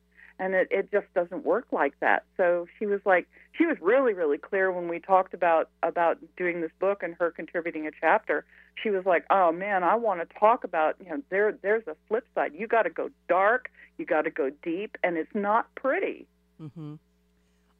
[0.40, 2.24] And it, it just doesn't work like that.
[2.38, 6.62] So she was like, she was really, really clear when we talked about about doing
[6.62, 8.46] this book and her contributing a chapter.
[8.82, 11.94] She was like, "Oh man, I want to talk about you know there there's a
[12.08, 12.52] flip side.
[12.54, 16.26] You got to go dark, you got to go deep, and it's not pretty.
[16.58, 16.94] hmm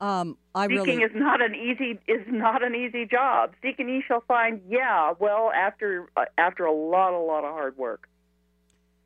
[0.03, 1.03] Um, I Seeking really.
[1.05, 3.53] is not an easy is not an easy job.
[3.63, 4.61] Seek and ye shall find.
[4.69, 8.07] Yeah, well, after uh, after a lot a lot of hard work.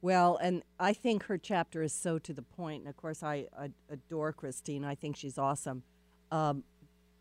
[0.05, 2.81] Well, and I think her chapter is so to the point.
[2.81, 4.85] And of course, I, I adore Christine.
[4.85, 5.83] I think she's awesome.
[6.31, 6.65] Um,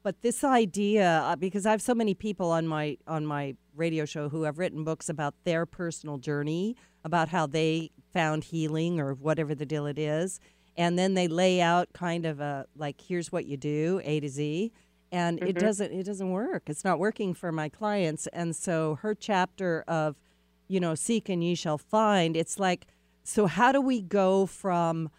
[0.03, 4.03] but this idea, uh, because I have so many people on my on my radio
[4.03, 9.13] show who have written books about their personal journey, about how they found healing or
[9.13, 10.41] whatever the deal it is,
[10.75, 14.27] and then they lay out kind of a like, here's what you do, A to
[14.27, 14.73] Z,
[15.09, 16.63] and it doesn't it doesn't work.
[16.67, 20.17] It's not working for my clients, and so her chapter of
[20.67, 22.35] you know, seek and ye shall find.
[22.35, 22.87] It's like,
[23.23, 25.09] so how do we go from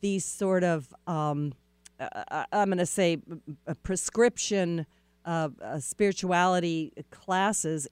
[0.00, 1.52] these sort of, um,
[1.98, 3.18] uh, I'm going to say,
[3.66, 4.86] a prescription
[5.24, 7.88] uh, uh, spirituality classes,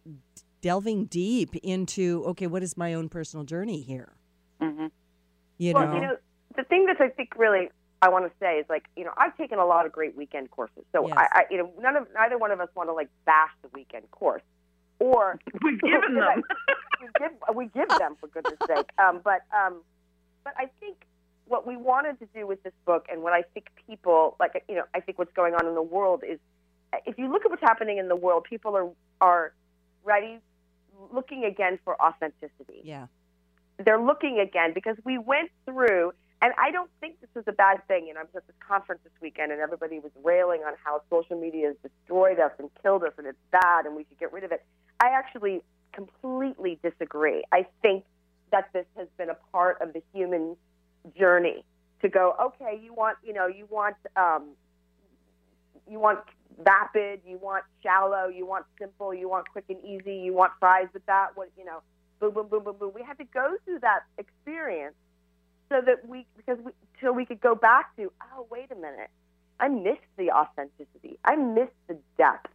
[0.61, 4.13] delving deep into, okay, what is my own personal journey here?
[4.61, 4.87] Mm-hmm.
[5.59, 6.17] You well, know, you know,
[6.57, 7.69] the thing that I think really
[8.01, 10.51] I want to say is like, you know, I've taken a lot of great weekend
[10.51, 10.85] courses.
[10.93, 11.17] So Yes.
[11.19, 13.69] I, I, you know, none of neither one of us want to like bash the
[13.75, 14.43] weekend course,
[14.99, 16.43] or We've given them.
[17.01, 18.91] we give we give them for goodness sake.
[18.99, 19.83] Um, but um,
[20.45, 20.97] but I think
[21.47, 24.75] what we wanted to do with this book, and what I think people like, you
[24.75, 26.39] know, I think what's going on in the world is,
[27.07, 28.89] if you look at what's happening in the world, people are
[29.21, 29.53] are
[30.05, 30.39] ready,
[31.13, 33.07] looking again for authenticity yeah,
[33.85, 37.87] they're looking again because we went through and I don't think this is a bad
[37.89, 38.07] thing.
[38.07, 41.03] You know, I was at this conference this weekend and everybody was railing on how
[41.11, 44.33] social media has destroyed us and killed us and it's bad and we should get
[44.33, 44.65] rid of it.
[45.01, 47.45] I actually completely disagree.
[47.53, 48.05] I think
[48.51, 50.57] that this has been a part of the human
[51.19, 51.65] journey
[52.03, 54.51] to go, okay, you want, you know, you want um
[55.91, 56.21] you want
[56.63, 60.89] vapid, you want shallow, you want simple, you want quick and easy, you want fries
[60.93, 61.81] with that, what you know,
[62.21, 62.93] boom, boom, boom, boom, boom.
[62.95, 64.95] We had to go through that experience
[65.69, 69.11] so that we, because we, so we could go back to, oh, wait a minute,
[69.61, 72.51] I missed the authenticity, I missed the depth,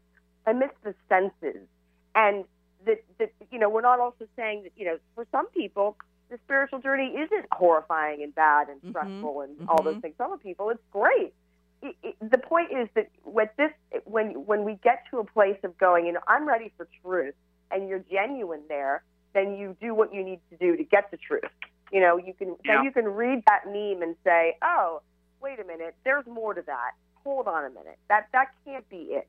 [0.45, 1.67] I missed the senses,
[2.15, 2.45] and
[2.85, 5.97] that, that you know, we're not also saying that, you know, for some people,
[6.29, 10.15] the spiritual journey isn't horrifying and bad and Mhm, stressful and all those things.
[10.17, 11.33] Some people, it's great.
[11.81, 13.71] It, it, the point is that with this,
[14.05, 17.35] when when we get to a place of going, you know, I'm ready for truth,
[17.71, 21.17] and you're genuine there, then you do what you need to do to get the
[21.17, 21.43] truth.
[21.91, 22.75] You know, you can Yeah.
[22.77, 25.01] then you can read that meme and say, oh,
[25.41, 26.91] wait a minute, there's more to that.
[27.23, 29.27] Hold on a minute, that that can't be it.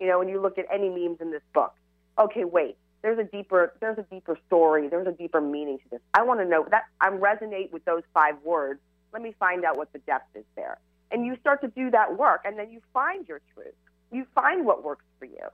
[0.00, 1.74] You know, when you look at any memes in this book,
[2.18, 6.00] okay, wait, there's a deeper there's a deeper story, there's a deeper meaning to this.
[6.14, 8.80] I want to know that I resonate with those five words.
[9.12, 10.78] Let me find out what the depth is there.
[11.10, 13.74] And you start to do that work, and then you find your truth.
[14.10, 15.48] You find what works for you.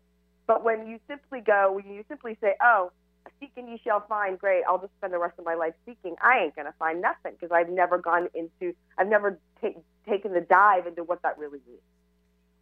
[0.47, 2.93] But when you simply go, when you simply say, "Oh,
[3.41, 4.63] seek and ye shall find," great.
[4.69, 6.17] I'll just spend the rest of my life seeking.
[6.23, 10.41] I ain't gonna find nothing because I've never gone into, I've never ta- taken the
[10.41, 11.83] dive into what that really means.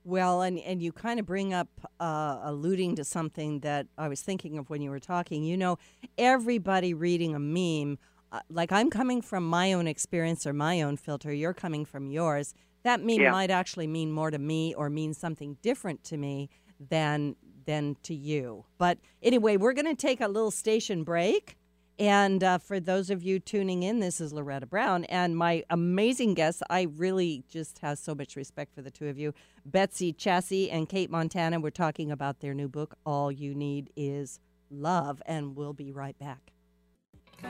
[0.08, 1.68] Well, and, and you kind of bring up
[2.00, 5.44] uh, alluding to something that I was thinking of when you were talking.
[5.44, 5.78] You know,
[6.16, 7.98] everybody reading a meme,
[8.32, 12.10] uh, like I'm coming from my own experience or my own filter, you're coming from
[12.10, 12.54] yours.
[12.84, 13.32] That meme Yeah.
[13.32, 16.48] might actually mean more to me or mean something different to me
[16.80, 18.64] than than to you.
[18.78, 21.58] But anyway, we're going to take a little station break.
[21.98, 26.34] And uh, for those of you tuning in, this is Loretta Brown and my amazing
[26.34, 26.62] guests.
[26.70, 29.34] I really just have so much respect for the two of you,
[29.70, 31.60] Betsy Chasse and Cate Montana.
[31.60, 36.18] We're talking about their new book, All You Need Is Love, and we'll be right
[36.18, 36.52] back.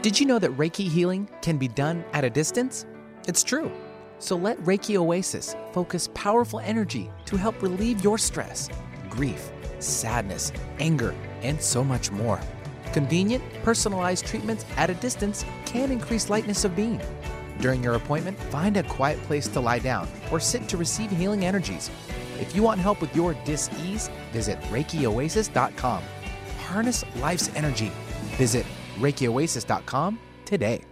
[0.03, 2.87] Did you know that Reiki healing can be done at a distance?
[3.29, 3.71] It's true.
[4.19, 8.69] So let Reiki Oasis focus powerful energy to help relieve your stress,
[9.09, 12.41] grief, sadness, anger, and so much more.
[12.93, 17.01] Convenient, personalized treatments at a distance can increase lightness of being.
[17.61, 21.45] During your appointment, find a quiet place to lie down or sit to receive healing
[21.45, 21.91] energies.
[22.39, 26.03] If you want help with your dis-ease, visit ReikiOasis.com.
[26.61, 27.93] Harness life's energy.
[28.37, 28.67] Visit
[28.99, 30.83] ReikiOasis.com today.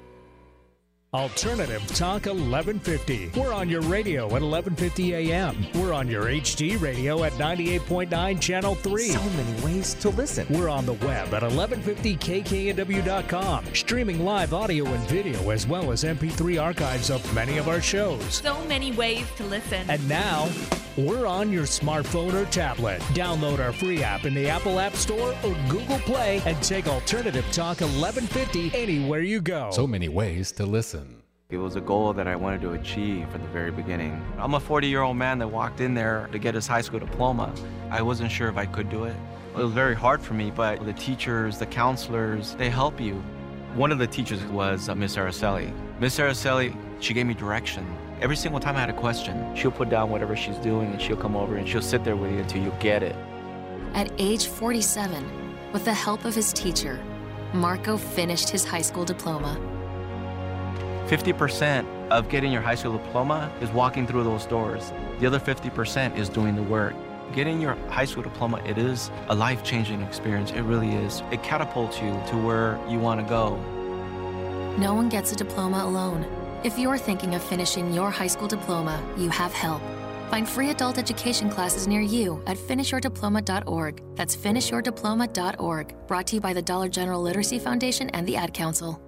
[1.14, 3.30] Alternative Talk 1150.
[3.40, 5.64] We're on your radio at 1150 a.m.
[5.74, 9.08] We're on your HD radio at 98.9 Channel 3.
[9.08, 10.46] So many ways to listen.
[10.50, 16.62] We're on the web at 1150kknw.com, streaming live audio and video as well as MP3
[16.62, 18.22] archives of many of our shows.
[18.34, 19.88] So many ways to listen.
[19.88, 20.50] And now,
[20.96, 23.00] we're on your smartphone or tablet.
[23.12, 27.44] Download our free app in the Apple App Store or Google Play and take Alternative
[27.52, 29.70] Talk 1150 anywhere you go.
[29.72, 31.22] So many ways to listen.
[31.50, 34.20] It was a goal that I wanted to achieve from the very beginning.
[34.38, 36.98] I'm a 40 year old man that walked in there to get his high school
[36.98, 37.54] diploma.
[37.90, 39.14] I wasn't sure if I could do it.
[39.54, 43.14] It was very hard for me, but the teachers, the counselors, they help you.
[43.74, 45.72] One of the teachers was uh, Miss Araceli.
[46.00, 47.86] Miss Araceli, she gave me direction.
[48.18, 51.18] Every single time I had a question, she'll put down whatever she's doing and she'll
[51.18, 53.14] come over and she'll sit there with you until you get it.
[53.92, 56.98] At age 47, with the help of his teacher,
[57.52, 59.60] Marco finished his high school diploma.
[61.08, 64.92] 50% of getting your high school diploma is walking through those doors.
[65.20, 66.94] The other 50% is doing the work.
[67.34, 70.52] Getting your high school diploma, it is a life-changing experience.
[70.52, 71.22] It really is.
[71.30, 73.56] It catapults you to where you want to go.
[74.78, 76.24] No one gets a diploma alone.
[76.66, 79.80] If you're thinking of finishing your high school diploma, you have help.
[80.30, 84.02] Find free adult education classes near you at finishyourdiploma.org.
[84.16, 85.94] That's finishyourdiploma.org.
[86.08, 89.00] Brought to you by the Dollar General Literacy Foundation and the Ad Council.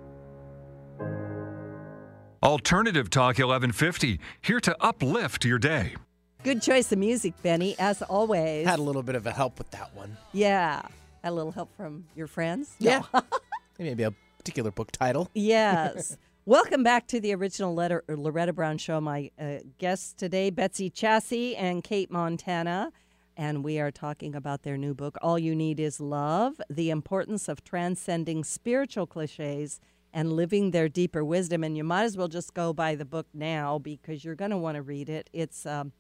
[2.45, 5.97] Alternative Talk 1150, here to uplift your day.
[6.45, 8.69] Good choice of music, Benny, as always.
[8.69, 10.17] Had a little bit of a help with that one.
[10.33, 10.83] yeah.
[11.25, 12.77] Had a little help from your friends?
[12.79, 13.03] Yeah.
[13.81, 15.29] Maybe a particular book title.
[15.35, 16.17] Yes.
[16.49, 19.03] Welcome back to the original letter, Loretta Brown Show.
[19.03, 22.91] My uh, guests today, Betsy Chasse and Cate Montana.
[23.37, 27.51] And we are talking about their new book, All You Need Is Love The Importance
[27.51, 29.79] of Transcending Spiritual Cliches
[30.11, 31.63] and Living Their Deeper Wisdom.
[31.63, 34.57] And you might as well just go buy the book now because you're going to
[34.57, 35.29] want to read it.
[35.35, 35.93] It's, um,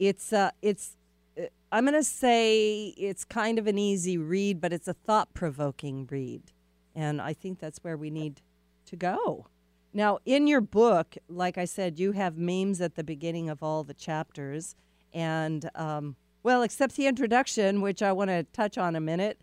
[0.00, 0.96] it's, uh, it's,
[1.40, 5.32] uh, I'm going to say it's kind of an easy read, but it's a thought
[5.34, 6.50] provoking read.
[6.96, 8.42] And I think that's where we need
[8.86, 9.46] to go.
[9.92, 13.84] Now, in your book, like I said, you have memes at the beginning of all
[13.84, 14.76] the chapters.
[15.12, 19.40] And, um, well, except the introduction, which I want to touch on a minute,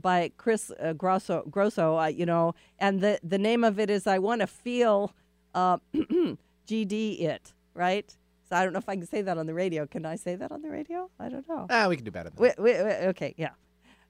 [0.00, 4.06] by Chris uh, Grosso, Grosso uh, you know, and the, the name of it is
[4.06, 5.12] I Want to Feel
[5.54, 5.78] uh,
[6.68, 8.14] GD It, right?
[8.48, 9.86] So I don't know if I can say that on the radio.
[9.86, 11.10] Can I say that on the radio?
[11.18, 11.66] I don't know.
[11.70, 13.50] Ah, we can do better than Wait, wait, wait, okay, yeah.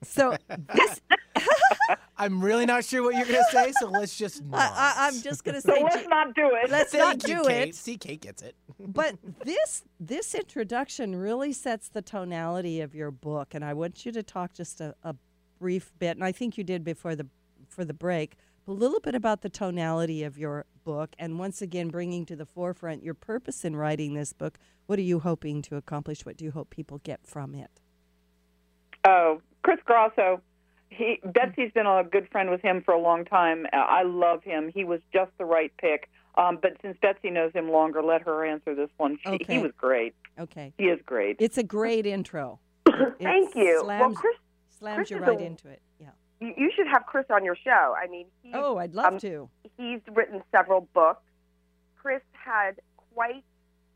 [0.02, 0.36] So
[0.74, 1.00] this,
[2.16, 4.60] I'm really not sure what you're going to say, so let's just not.
[4.74, 5.68] I, I, I'm just going to say.
[5.68, 6.70] So say, let's not do it.
[6.70, 7.68] let's not Thank you, do Cate.
[7.70, 7.74] it.
[7.74, 8.54] See, Cate gets it.
[8.78, 14.12] but this this introduction really sets the tonality of your book, and I want you
[14.12, 15.14] to talk just a, a
[15.58, 17.26] brief bit, and I think you did before the
[17.68, 21.88] for the break, a little bit about the tonality of your book, and once again
[21.88, 24.58] bringing to the forefront your purpose in writing this book.
[24.86, 26.26] What are you hoping to accomplish?
[26.26, 27.70] What do you hope people get from it?
[29.04, 30.40] Oh, Chris Grosso.
[30.96, 33.66] He Betsy's been a good friend with him for a long time.
[33.72, 34.70] I love him.
[34.74, 36.08] He was just the right pick.
[36.34, 39.18] Um, but since Betsy knows him longer, let her answer this one.
[39.22, 39.54] She, Okay.
[39.54, 40.14] He was great.
[40.38, 41.36] Okay, He is great.
[41.40, 42.58] it's a great intro.
[43.20, 43.82] Thank It you.
[43.86, 44.36] well, Slams, Chris,
[44.78, 45.82] slams Chris you right a- into it.
[46.00, 46.06] Yeah.
[46.40, 47.94] you, you should have Chris on your show.
[48.02, 49.48] I mean, he's, Oh, I'd love um, to.
[49.76, 51.22] he's written several books.
[51.96, 52.80] Chris had
[53.14, 53.44] quite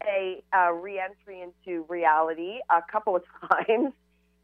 [0.06, 3.92] a uh, reentry into reality a couple of times,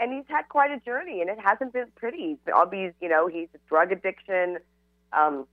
[0.03, 2.37] and he's had quite a journey, and it hasn't been pretty.
[2.53, 4.59] All these, you know, he's drug addiction,
[5.13, 5.47] um,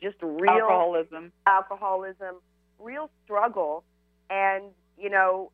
[0.00, 1.30] just real Alcoholism.
[1.46, 2.36] alcoholism,
[2.78, 3.84] real struggle,
[4.30, 4.64] and
[4.96, 5.52] you know,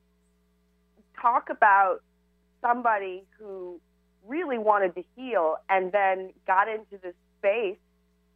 [1.21, 1.99] talk about
[2.63, 3.81] somebody who
[4.25, 7.79] really wanted to heal and then got into this space.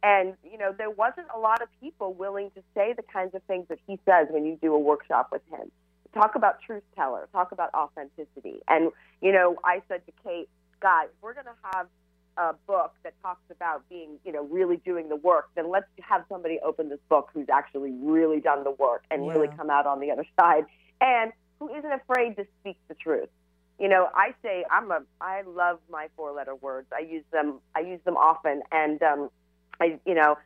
[0.03, 3.43] And you know, there wasn't a lot of people willing to say the kinds of
[3.43, 5.71] things that he says when you do a workshop with him.
[6.13, 7.27] Talk about truth teller.
[7.31, 8.59] Talk about authenticity.
[8.67, 10.49] And you know, I said to Cate,
[10.79, 11.87] guys, we're going to have
[12.37, 16.23] a book that talks about being, you know, really doing the work, then let's have
[16.29, 19.99] somebody open this book who's actually really done the work and really come out on
[19.99, 20.65] the other side
[21.01, 23.29] and who isn't afraid to speak the truth.
[23.79, 26.87] You know, I say I'm a I love my four letter words.
[26.95, 29.29] I use them I use them often and um
[29.79, 30.37] I you know,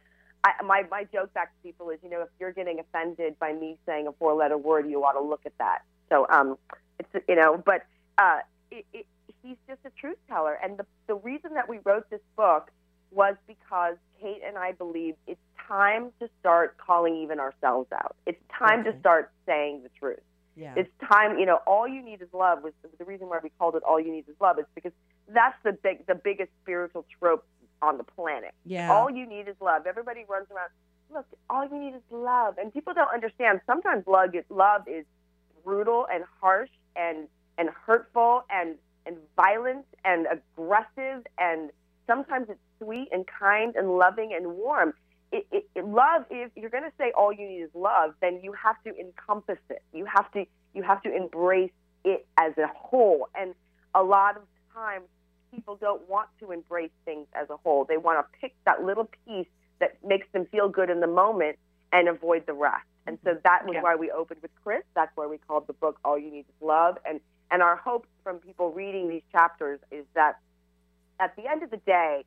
[0.44, 3.54] I, my my joke back to people is, you know, if you're getting offended by
[3.54, 5.80] me saying a four letter word, you ought to look at that.
[6.10, 6.58] So um
[7.00, 7.86] it's you know, but
[8.18, 8.40] uh
[8.72, 9.06] it, it
[9.44, 10.58] he's just a truth teller.
[10.62, 12.70] And the, the reason that we wrote this book
[13.12, 18.16] was because Cate and I believe it's time to start calling even ourselves out.
[18.26, 18.92] It's time Okay.
[18.92, 20.20] to start saying the truth.
[20.56, 20.74] Yeah.
[20.76, 23.52] It's time, you know, all you need is love was the, the reason why we
[23.60, 24.92] called it all you need is love is because
[25.30, 27.46] that's the big the biggest spiritual trope
[27.82, 28.54] on the planet.
[28.66, 28.92] yeah.
[28.92, 29.86] All you need is love.
[29.86, 30.70] Everybody runs around,
[31.14, 32.58] look, all you need is love.
[32.58, 35.06] And people don't understand sometimes love is, love is
[35.64, 41.72] brutal and harsh and and hurtful and and violent and aggressive and
[42.08, 44.94] sometimes it's sweet and kind and loving and warm.
[45.32, 48.40] It, it, it, love if you're going to say all you need is love, then
[48.42, 49.82] you have to encompass it.
[49.94, 51.72] You have to you have to embrace
[52.06, 53.28] it as a whole.
[53.36, 53.54] And
[53.94, 55.06] a lot of times
[55.54, 57.86] people don't want to embrace things as a whole.
[57.86, 59.48] They want to pick that little piece
[59.80, 61.58] that makes them feel good in the moment
[61.92, 62.86] and avoid the rest.
[63.06, 63.82] And so that was Yeah.
[63.84, 64.84] why we opened with Chris.
[64.94, 66.98] That's why we called the book All You Need Is Love.
[67.06, 70.38] And and our hope from people reading these chapters is that
[71.18, 72.26] at the end of the day,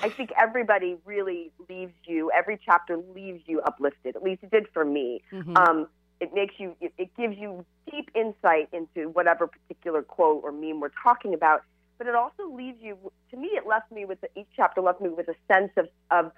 [0.00, 2.30] I think everybody really leaves you.
[2.30, 4.14] Every chapter leaves you uplifted.
[4.14, 5.22] At least it did for me.
[5.32, 5.58] Mhm.
[5.58, 5.88] Um,
[6.20, 6.76] it makes you.
[6.80, 11.64] It, it gives you deep insight into whatever particular quote or meme we're talking about.
[12.00, 12.96] But it also leaves you.
[13.30, 16.32] To me, it left me with each chapter left me with a sense of of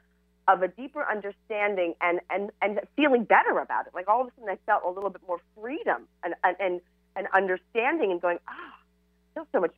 [0.49, 3.95] of a deeper understanding and, and, and feeling better about it.
[3.95, 6.81] Like all of a sudden I felt a little bit more freedom and, and, and,
[7.15, 9.75] and understanding and going, ah, I feel so much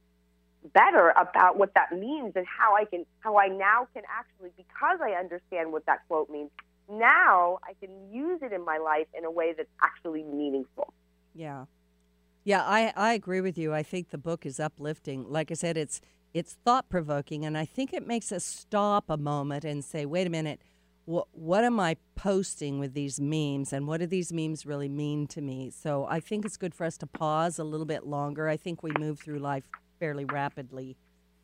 [0.72, 5.01] better about what that means and how I can, how I now can actually, because
[5.03, 6.51] I understand what that quote means,
[6.91, 10.95] now I can use it in my life in a way that's actually meaningful.
[11.35, 11.66] Yeah.
[12.45, 13.72] Yeah, I, I agree with you.
[13.72, 15.24] I think the book is uplifting.
[15.28, 16.01] Like I said, it's
[16.34, 20.26] it's thought provoking, and I think it makes us stop a moment and say, wait
[20.26, 20.61] a minute,
[21.07, 25.26] what what am I posting with these memes, and what do these memes really mean
[25.28, 25.70] to me?
[25.70, 28.49] So I think it's good for us to pause a little bit longer.
[28.49, 29.64] I think we move through life
[29.99, 30.97] fairly rapidly,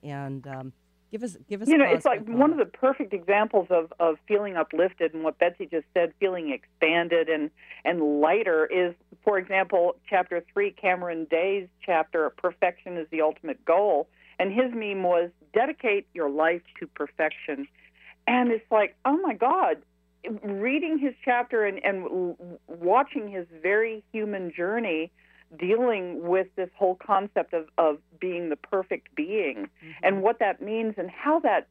[0.03, 0.72] and um,
[1.11, 1.68] give us give us.
[1.68, 5.38] You know, it's like one of the perfect examples of of feeling uplifted, and what
[5.38, 7.50] Betsy just said, feeling expanded and
[7.84, 8.94] and lighter is,
[9.24, 14.08] for example, chapter three, Cameron Day's chapter, "Perfection is the ultimate goal,"
[14.38, 17.66] and his meme was "Dedicate your life to perfection,"
[18.26, 19.78] and it's like, oh my God.
[20.42, 22.36] Reading his chapter and, and
[22.68, 25.11] watching his very human journey,
[25.59, 29.90] dealing with this whole concept of, of being the perfect being mm-hmm.
[30.03, 31.66] and what that means and how that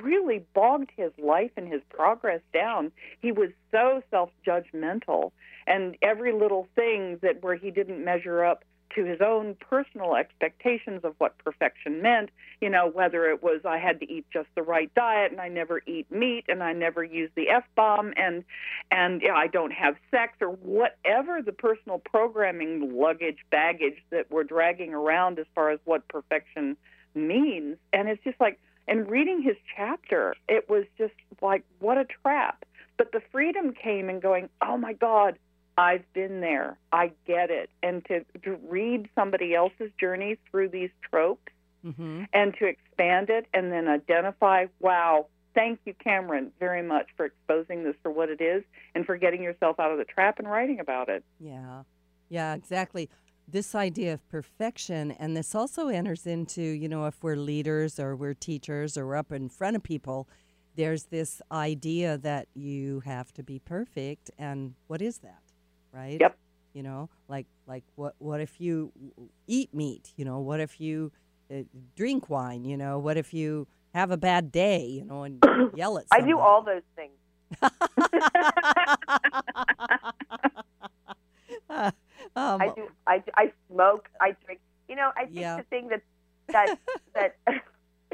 [0.00, 2.92] really bogged his life and his progress down.
[3.20, 5.32] He was so self judgmental
[5.66, 8.64] and every little thing that where he didn't measure up
[8.94, 12.30] to his own personal expectations of what perfection meant,
[12.60, 15.48] you know, whether it was I had to eat just the right diet and I
[15.48, 18.44] never eat meat and I never use the F bomb and
[18.90, 24.44] and yeah, I don't have sex or whatever the personal programming luggage baggage that we're
[24.44, 26.76] dragging around as far as what perfection
[27.14, 27.76] means.
[27.92, 32.64] And it's just like and reading his chapter, it was just like what a trap.
[32.96, 35.38] But the freedom came in going, "Oh my god,
[35.86, 36.68] I've been there.
[36.92, 41.52] I get it." And to to read somebody else's journey through these tropes
[41.82, 42.24] Mm-hmm.
[42.34, 47.84] and to expand it and then identify, wow, thank you, Cameron, very much for exposing
[47.84, 48.62] this for what it is
[48.94, 51.24] and for getting yourself out of the trap and writing about it.
[51.38, 51.84] Yeah,
[52.28, 53.08] yeah, exactly.
[53.48, 58.14] This idea of perfection, and this also enters into, you know, if we're leaders or
[58.14, 60.28] we're teachers or we're up in front of people,
[60.76, 64.30] there's this idea that you have to be perfect.
[64.38, 65.42] And what is that,
[65.92, 66.18] right?
[66.20, 66.36] Yep.
[66.74, 68.92] You know, like like what what if you
[69.46, 70.12] eat meat?
[70.16, 71.10] You know, what if you
[71.50, 71.62] uh,
[71.96, 72.64] drink wine?
[72.64, 74.86] You know, what if you have a bad day?
[74.86, 75.42] You know, and
[75.74, 76.04] yell at.
[76.12, 77.12] I do all those things.
[81.70, 81.92] um,
[82.36, 82.88] I do.
[83.06, 84.08] I, I smoke.
[84.20, 84.60] I drink.
[84.88, 85.56] You know, I think Yeah.
[85.56, 86.02] the thing that
[86.52, 86.78] that
[87.14, 87.60] that I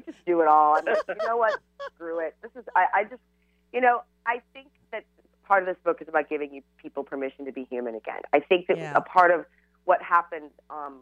[0.05, 0.77] just do it all.
[0.77, 1.59] I'm like, you know what?
[1.95, 2.37] Screw it.
[2.43, 2.65] This is.
[2.75, 3.23] I, I just.
[3.73, 5.05] You know, I think that
[5.47, 8.23] part of this book is about giving you people permission to be human again.
[8.33, 8.93] I think that Yeah.
[8.95, 9.47] a part of
[9.85, 11.01] what happened um,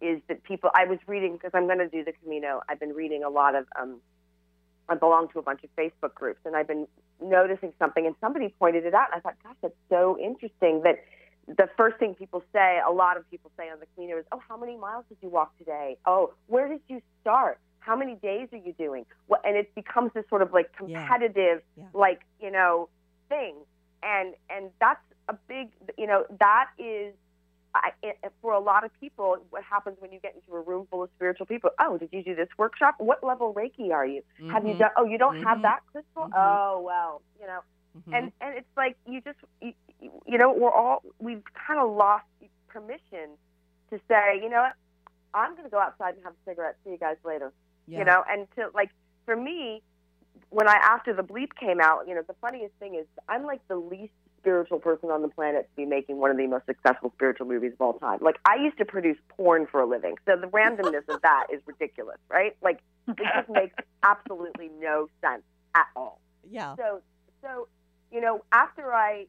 [0.00, 0.70] is that people.
[0.74, 2.60] I was reading because I'm going to do the Camino.
[2.68, 3.66] I've been reading a lot of.
[3.80, 4.00] Um,
[4.88, 6.86] I belong to a bunch of Facebook groups, and I've been
[7.22, 8.06] noticing something.
[8.06, 10.96] And somebody pointed it out, and I thought, gosh, that's so interesting that
[11.46, 14.42] the first thing people say, a lot of people say on the Camino is, "Oh,
[14.48, 15.96] how many miles did you walk today?
[16.06, 17.58] Oh, where did you start?
[17.78, 21.06] How many days are you doing?" What, and it becomes this sort of like Yeah.
[21.06, 21.84] competitive, Yeah.
[21.94, 22.88] like you know,
[23.30, 23.56] thing,
[24.02, 25.00] and and that's
[25.30, 27.14] a big, you know, that is.
[27.74, 30.88] I, it, for a lot of people, what happens when you get into a room
[30.90, 31.70] full of spiritual people?
[31.78, 32.96] Oh, did you do this workshop?
[32.98, 34.22] What level Reiki are you?
[34.48, 34.78] Have you Mhm.
[34.78, 34.90] done?
[34.96, 35.62] Oh, you don't have Mhm.
[35.62, 36.26] that crystal?
[36.26, 36.32] Mhm.
[36.36, 37.60] Oh, well, you know
[37.96, 38.14] mhm.
[38.16, 39.72] and and it's like you just you,
[40.26, 42.24] you know we're all we've kind of lost
[42.68, 43.36] permission
[43.90, 44.74] to say you know what
[45.34, 47.52] i'm going to go outside and have a cigarette see you guys later
[47.86, 47.98] yeah.
[47.98, 48.90] you know and to like
[49.24, 49.82] for me
[50.50, 53.60] when i after the bleep came out you know the funniest thing is i'm like
[53.68, 57.12] the least spiritual person on the planet to be making one of the most successful
[57.14, 58.18] spiritual movies of all time.
[58.22, 60.16] Like i used to produce porn for a living.
[60.26, 62.56] So the randomness of that is ridiculous right?
[62.62, 65.42] Like it just makes absolutely no sense
[65.74, 66.20] at all.
[66.50, 66.74] Yeah.
[66.76, 67.00] so,
[67.42, 67.68] so,
[68.10, 69.26] you know, after I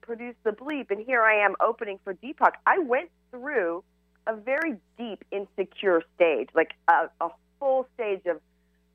[0.00, 3.84] produced the bleep, and here I am opening for Deepak, I went through
[4.26, 7.28] a very deep insecure stage, like a, a
[7.58, 8.40] full stage of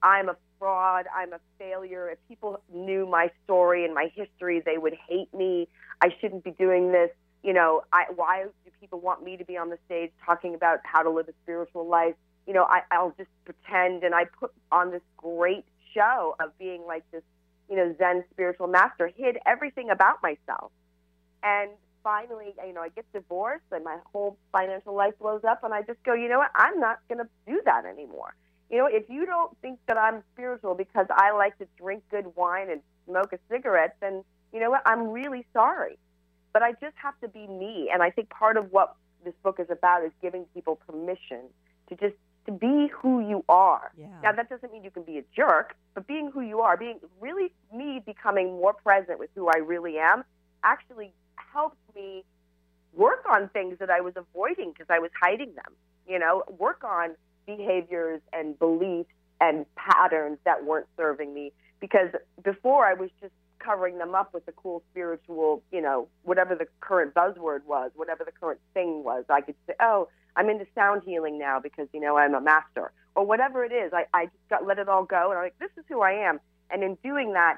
[0.01, 2.09] I'm a fraud, I'm a failure.
[2.09, 5.67] If people knew my story and my history, they would hate me.
[6.01, 7.09] I shouldn't be doing this.
[7.43, 10.79] You know, I, why do people want me to be on the stage talking about
[10.83, 12.15] how to live a spiritual life?
[12.45, 16.85] You know, I, I'll just pretend, and I put on this great show of being
[16.85, 17.23] like this
[17.69, 20.71] you know, Zen spiritual master, hid everything about myself.
[21.43, 21.71] And
[22.03, 25.81] finally, you know, I get divorced and my whole financial life blows up and I
[25.81, 28.35] just go, you know what, I'm not going to do that anymore.
[28.69, 32.35] You know, if you don't think that I'm spiritual because I like to drink good
[32.35, 35.97] wine and smoke a cigarette, then you know what, I'm really sorry.
[36.53, 37.89] But I just have to be me.
[37.93, 41.43] And I think part of what this book is about is giving people permission
[41.89, 42.15] to just
[42.45, 43.91] to be who you are.
[43.97, 44.07] Yeah.
[44.23, 46.99] Now that doesn't mean you can be a jerk, but being who you are, being
[47.19, 50.23] really me becoming more present with who I really am,
[50.63, 52.23] actually helped me
[52.93, 55.73] work on things that I was avoiding because I was hiding them.
[56.07, 57.15] You know, work on
[57.47, 59.09] behaviors and beliefs
[59.41, 62.09] and patterns that weren't serving me because
[62.43, 66.67] before I was just covering them up with the cool spiritual, you know, whatever the
[66.79, 69.25] current buzzword was, whatever the current thing was.
[69.29, 72.91] I could say, oh, I'm into sound healing now because, you know, I'm a master
[73.15, 73.91] or whatever it is.
[73.93, 75.31] I, I just got, let it all go.
[75.31, 76.39] And I'm like, this is who I am.
[76.69, 77.57] And in doing that,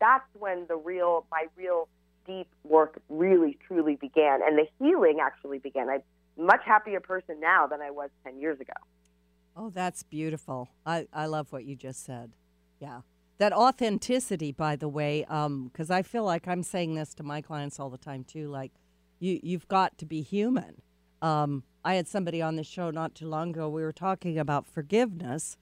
[0.00, 1.88] that's when the real, my real
[2.26, 4.40] deep work really, truly began.
[4.46, 5.88] And the healing actually began.
[5.88, 6.02] I'm
[6.38, 8.72] a much happier person now than I was 10 years ago.
[9.56, 10.68] Oh, that's beautiful.
[10.86, 12.32] I, I love what you just said.
[12.80, 13.00] Yeah.
[13.38, 17.40] That authenticity, by the way, um, because I feel like I'm saying this to my
[17.40, 18.48] clients all the time too.
[18.48, 18.72] Like,
[19.18, 20.82] you you've got to be human.
[21.22, 23.68] Um, I had somebody on the show not too long ago.
[23.68, 25.56] We were talking about forgiveness,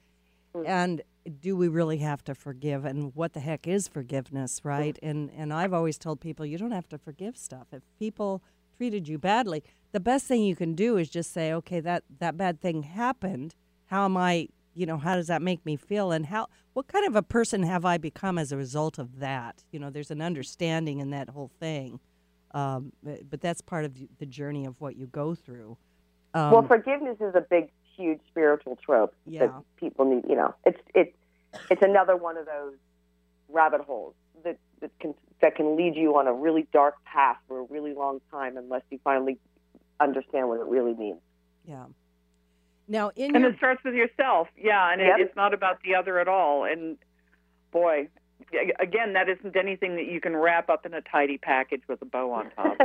[0.53, 0.67] mm.
[0.67, 1.01] and
[1.39, 2.85] do we really have to forgive?
[2.85, 4.65] And what the heck is forgiveness, mm.
[4.65, 4.99] right?
[5.01, 7.67] And and I've always told people you don't have to forgive stuff.
[7.71, 8.41] If people
[8.75, 12.37] treated you badly, the best thing you can do is just say, okay, that that
[12.37, 13.55] bad thing happened.
[13.89, 14.47] How am I?
[14.75, 16.11] You know, how does that make me feel?
[16.11, 16.47] And how?
[16.73, 19.63] What kind of a person have I become as a result of that?
[19.71, 21.99] You know, there's an understanding in that whole thing.
[22.51, 25.77] Um, but, but that's part of the journey of what you go through.
[26.33, 29.47] Um, well, forgiveness is a big, huge spiritual trope Yeah.
[29.47, 30.23] that people need.
[30.29, 31.15] You know, it's it's
[31.71, 32.75] it's another one of those
[33.49, 34.13] rabbit holes
[34.43, 37.93] that that can that can lead you on a really dark path for a really
[37.93, 39.37] long time unless you finally
[39.99, 41.19] understand what it really means.
[41.65, 41.85] yeah.
[42.89, 44.47] Now, in And your it starts with yourself.
[44.57, 45.19] Yeah, and Yep.
[45.19, 46.65] it, it's not about the other at all.
[46.65, 46.97] And
[47.71, 48.09] boy,
[48.79, 52.05] again, that isn't anything that you can wrap up in a tidy package with a
[52.05, 52.77] bow on top.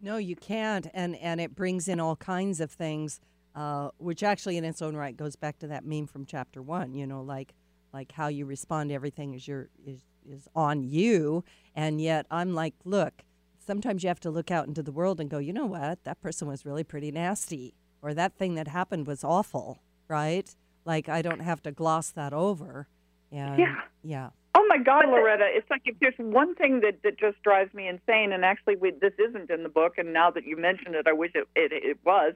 [0.00, 3.20] No, you can't, and and it brings in all kinds of things,
[3.56, 6.94] uh, which actually in its own right goes back to that meme from chapter one.
[6.94, 7.54] You know, like
[7.92, 11.42] like how you respond to everything is your is is on you,
[11.74, 13.24] and yet I'm like, look,
[13.58, 16.20] sometimes you have to look out into the world and go, you know what, that
[16.20, 17.74] person was really pretty nasty,
[18.04, 20.54] or that thing that happened was awful, right?
[20.84, 22.86] Like I don't have to gloss that over,
[23.32, 23.76] and Yeah.
[24.02, 25.46] yeah, Oh my God, Loretta!
[25.48, 28.92] It's like if there's one thing that that just drives me insane, and actually, we,
[28.92, 31.72] this isn't in the book, and now that you mention it, I wish it it,
[31.72, 32.34] it was.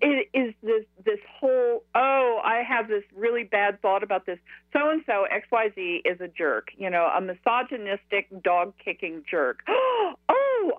[0.00, 4.38] It is this this whole oh, I have this really bad thought about this.
[4.72, 9.22] So and so X Y Z is a jerk, you know, a misogynistic, dog kicking
[9.30, 9.60] jerk.
[9.68, 10.14] Oh,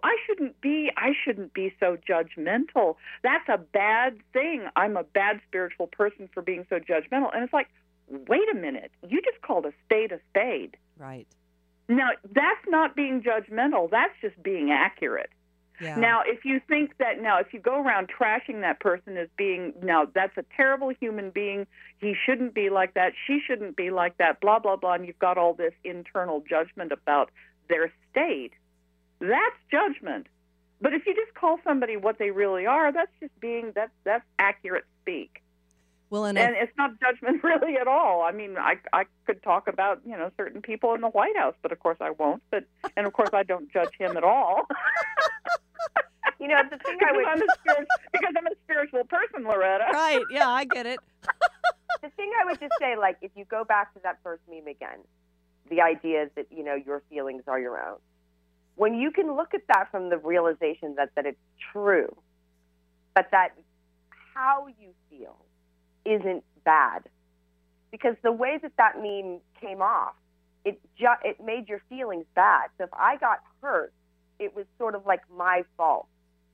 [0.04, 0.92] I shouldn't be.
[0.98, 2.96] I shouldn't be so judgmental.
[3.24, 4.68] That's a bad thing.
[4.76, 7.34] I'm a bad spiritual person for being so judgmental.
[7.34, 7.68] And it's like,
[8.28, 10.78] wait a minute, you just called a spade a spade.
[10.98, 11.28] right,
[11.88, 13.90] Now, that's not being judgmental.
[13.90, 15.30] That's just being accurate.
[15.82, 15.96] yeah.
[15.96, 19.74] Now, if you think that now, if you go around trashing that person as being
[19.82, 21.66] now that's a terrible human being,
[22.00, 25.20] he shouldn't be like that, she shouldn't be like that, blah blah blah, and you've
[25.20, 27.32] got all this internal judgment about
[27.70, 28.52] their state,
[29.22, 30.28] that's judgment.
[30.82, 34.26] But if you just call somebody what they really are, that's just being that's that's
[34.40, 35.42] accurate speak.
[36.10, 38.24] well, and, I And it's not judgment really at all.
[38.24, 41.56] I mean, I I could talk about you know certain people in the White House,
[41.62, 42.42] but of course I won't.
[42.50, 42.66] But
[42.98, 44.68] and of course I don't judge him at all.
[46.42, 49.86] You know, the thing I would I'm a spirit, because I'm a spiritual person, Loretta.
[49.94, 51.00] right, yeah, I get it.
[52.02, 54.66] the thing I would just say, like, if you go back to that first meme
[54.66, 54.98] again,
[55.70, 57.98] the idea is that you know your feelings are your own.
[58.82, 61.38] When you can look at that from the realization that that it's
[61.72, 62.18] true,
[63.14, 63.50] but that
[64.34, 65.38] how you feel
[66.04, 67.04] isn't bad,
[67.92, 70.16] because the way that that meme came off,
[70.66, 72.72] it ju- it made your feelings bad.
[72.80, 73.94] So if I got hurt,
[74.40, 76.08] it was sort of like my fault.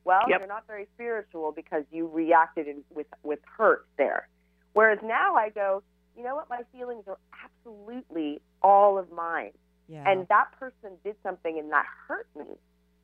[0.04, 0.40] Well, Yep.
[0.40, 4.28] you're not very spiritual because you reacted in, with with hurt there.
[4.74, 5.82] Whereas now I go,
[6.18, 6.50] you know what?
[6.50, 9.54] My feelings are absolutely all of mine,
[9.90, 10.04] Yeah.
[10.10, 12.46] and that person did something and that hurt me.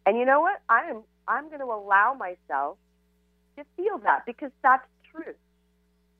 [0.05, 0.61] And you know what?
[0.69, 2.77] I am I'm going to allow myself
[3.57, 5.35] to feel that because that's truth.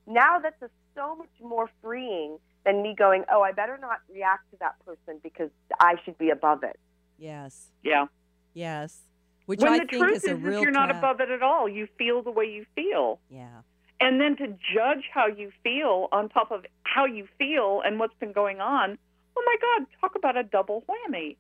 [0.08, 4.50] Now that's a, so much more freeing than me going, oh, I better not react
[4.52, 5.50] to that person because
[5.80, 6.80] I should be above it.
[7.18, 7.72] yes.
[7.84, 8.06] Yeah.
[8.54, 9.02] Yes.
[9.48, 11.00] Which when I the think truth is is, a real you're not trap.
[11.00, 11.68] above it at all.
[11.68, 13.20] You feel the way you feel.
[13.30, 13.62] Yeah.
[14.00, 18.14] And then to judge how you feel on top of how you feel and what's
[18.20, 18.98] been going on,
[19.36, 21.38] oh my God, talk about a double whammy.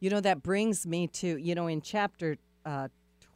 [0.00, 2.88] You know, that brings me to, you know, in chapter uh,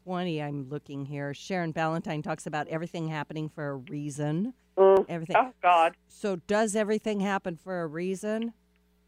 [0.04, 4.54] 20, I'm looking here, Sharon Ballantine talks about everything happening for a reason.
[4.76, 5.04] Mm.
[5.08, 5.36] Everything.
[5.38, 5.96] Oh God.
[6.08, 8.52] So, does everything happen for a reason?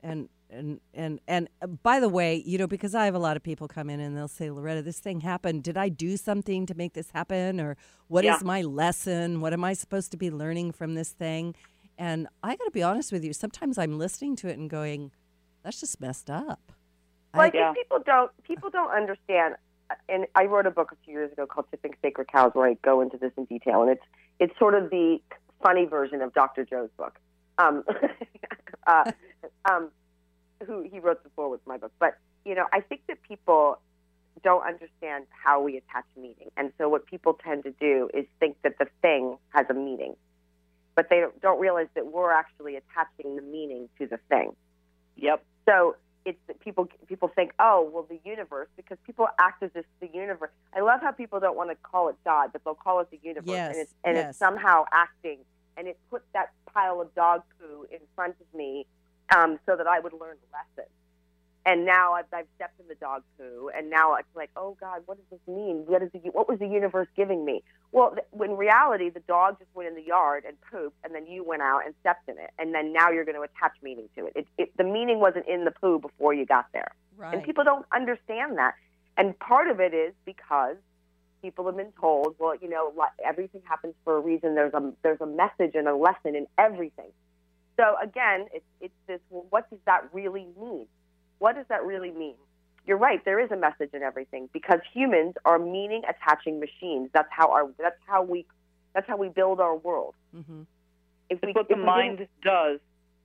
[0.03, 3.37] And and and and uh, by the way, you know, because I have a lot
[3.37, 5.63] of people come in and they'll say, Loretta, this thing happened.
[5.63, 7.77] Did I do something to make this happen, or
[8.09, 8.39] what is Yeah.
[8.45, 9.41] my lesson?
[9.41, 11.55] What am I supposed to be learning from this thing?
[12.03, 13.33] And I got to be honest with you.
[13.33, 15.13] Sometimes I'm listening to it and going,
[15.63, 16.73] that's just messed up.
[17.33, 17.73] Well, I, I- think Yeah.
[17.75, 19.55] people don't people don't understand.
[20.09, 22.75] And I wrote a book a few years ago called "Tipping Sacred Cows," where I
[22.83, 24.03] go into this in detail, and it's
[24.41, 25.21] it's sort of the
[25.63, 26.65] funny version of Dr.
[26.65, 27.21] Joe's book.
[27.59, 27.85] Um,
[28.89, 29.13] uh,
[29.71, 29.91] um,
[30.67, 31.93] who he wrote the foreword for my book.
[32.01, 33.79] But you know, I think that people
[34.43, 38.57] don't understand how we attach meaning, and so what people tend to do is think
[38.63, 40.17] that the thing has a meaning,
[40.95, 44.55] but they don't- don't realize that we're actually attaching the meaning to the thing.
[45.17, 45.45] Yep.
[45.67, 50.09] So it's people people think, oh, well, the universe, because people act as if the
[50.09, 50.51] universe.
[50.75, 53.19] I love how people don't want to call it God, but they'll call it the
[53.23, 54.31] universe, Yes, and it's and yes.
[54.31, 55.45] it's somehow acting,
[55.77, 58.87] and it put that pile of dog poo in front of me,
[59.35, 60.91] um, so that I would learn a lesson.
[61.65, 65.03] And now I've, I've stepped in the dog poo, and now it's like, oh God,
[65.07, 65.85] what does this mean?
[65.87, 67.63] What is the, what was the universe giving me?
[67.93, 71.27] Well, th- in reality, the dog just went in the yard and pooped, and then
[71.29, 74.09] you went out and stepped in it, and then now you're going to attach meaning
[74.17, 74.33] to it.
[74.35, 74.77] It, it.
[74.77, 77.33] The meaning wasn't in the poo before you got there, Right.
[77.33, 78.75] and people don't understand that.
[79.17, 80.77] And part of it is because
[81.43, 82.93] people have been told, well, you know,
[83.25, 84.57] everything happens for a reason.
[84.57, 87.11] There's a there's a message and a lesson in everything.
[87.77, 89.21] So again, it's it's this.
[89.31, 90.87] Well, what does that really mean?
[91.43, 92.37] What does that really mean?
[92.87, 93.21] You're right.
[93.25, 97.11] There is a message in everything because humans are meaning attaching machines.
[97.13, 97.69] That's how our.
[97.79, 98.47] That's how we.
[98.95, 100.15] That's how we build our world.
[100.33, 100.63] hmm
[101.31, 102.79] If It's what the we mind does.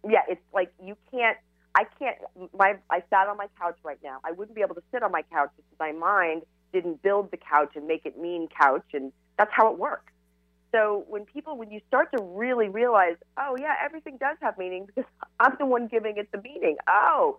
[0.09, 1.38] yeah, it's like you can't.
[1.76, 2.18] I can't.
[2.57, 4.18] My I sat on my couch right now.
[4.24, 6.41] I wouldn't be able to sit on my couch if my mind
[6.74, 10.11] didn't build the couch and make it mean couch, and that's how it works.
[10.72, 14.88] So when people, when you start to really realize, oh yeah, everything does have meaning
[14.88, 15.05] because
[15.39, 16.78] I'm the one giving it the meaning.
[16.89, 17.38] Oh,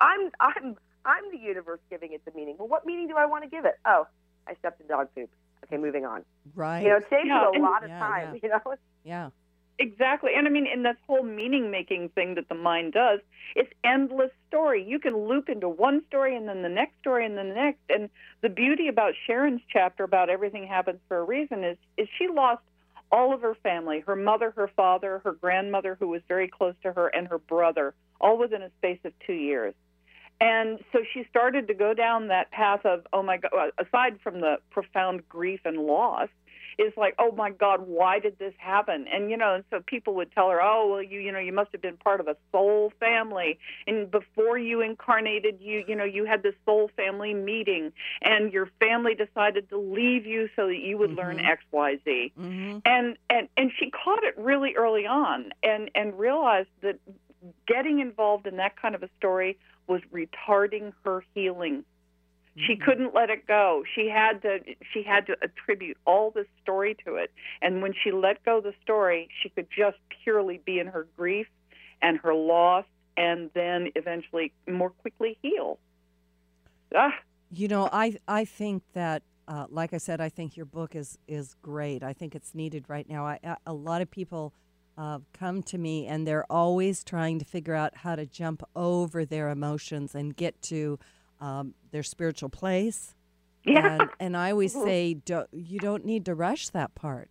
[0.00, 2.56] I'm I'm I'm the universe giving it the meaning.
[2.58, 3.78] Well, what meaning do I want to give it?
[3.84, 4.06] Oh,
[4.46, 5.30] I stepped in dog poop.
[5.64, 6.24] Okay, moving on.
[6.54, 6.82] Right.
[6.82, 8.34] You know, it saves Yeah, you a lot of Yeah, time.
[8.34, 8.40] yeah.
[8.42, 8.74] You know,
[9.04, 9.30] yeah.
[9.78, 10.32] Exactly.
[10.36, 13.20] And I mean, in this whole meaning making thing that the mind does,
[13.56, 14.84] it's endless story.
[14.86, 17.80] You can loop into one story and then the next story and then the next.
[17.88, 18.10] And
[18.42, 22.62] the beauty about Sharon's chapter about everything happens for a reason is, is she lost
[23.12, 26.92] all of her family her mother, her father, her grandmother, who was very close to
[26.92, 29.74] her, and her brother, all within a space of two years.
[30.40, 34.40] And so she started to go down that path of, oh my God, aside from
[34.40, 36.28] the profound grief and loss,
[36.78, 39.06] is like, oh my God, why did this happen?
[39.12, 41.52] And you know, and so people would tell her, oh well, you you know, you
[41.52, 46.04] must have been part of a soul family, and before you incarnated, you you know,
[46.04, 50.78] you had this soul family meeting, and your family decided to leave you so that
[50.78, 51.50] you would learn Mhm.
[51.50, 56.18] X, Y, Z hmm and and and she caught it really early on and and
[56.18, 56.98] realized that
[57.66, 61.84] getting involved in that kind of a story was retarding her healing.
[62.66, 63.84] She couldn't let it go.
[63.94, 64.58] She had to
[64.92, 67.30] she had to attribute all this story to it.
[67.62, 71.46] And when she let go the story she could just purely be in her grief
[72.02, 72.84] and her loss
[73.16, 75.78] and then eventually more quickly heal.
[76.94, 77.14] Ah.
[77.52, 81.18] You know, I I think that, uh, like I said, I think your book is
[81.28, 82.02] is great.
[82.02, 83.26] I think it's needed right now.
[83.26, 84.52] I, I, a lot of people
[85.00, 89.24] uh, come to me and they're always trying to figure out how to jump over
[89.24, 90.98] their emotions and get to
[91.40, 93.14] um, their spiritual place.
[93.64, 97.30] yeah And, and I always say, don't, you don't need to rush that part.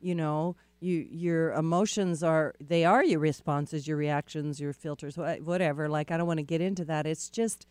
[0.00, 5.88] You know, you your emotions are they are your responses, your reactions, your filters, whatever.
[5.88, 7.06] Like I don't want to get into that.
[7.06, 7.66] It's just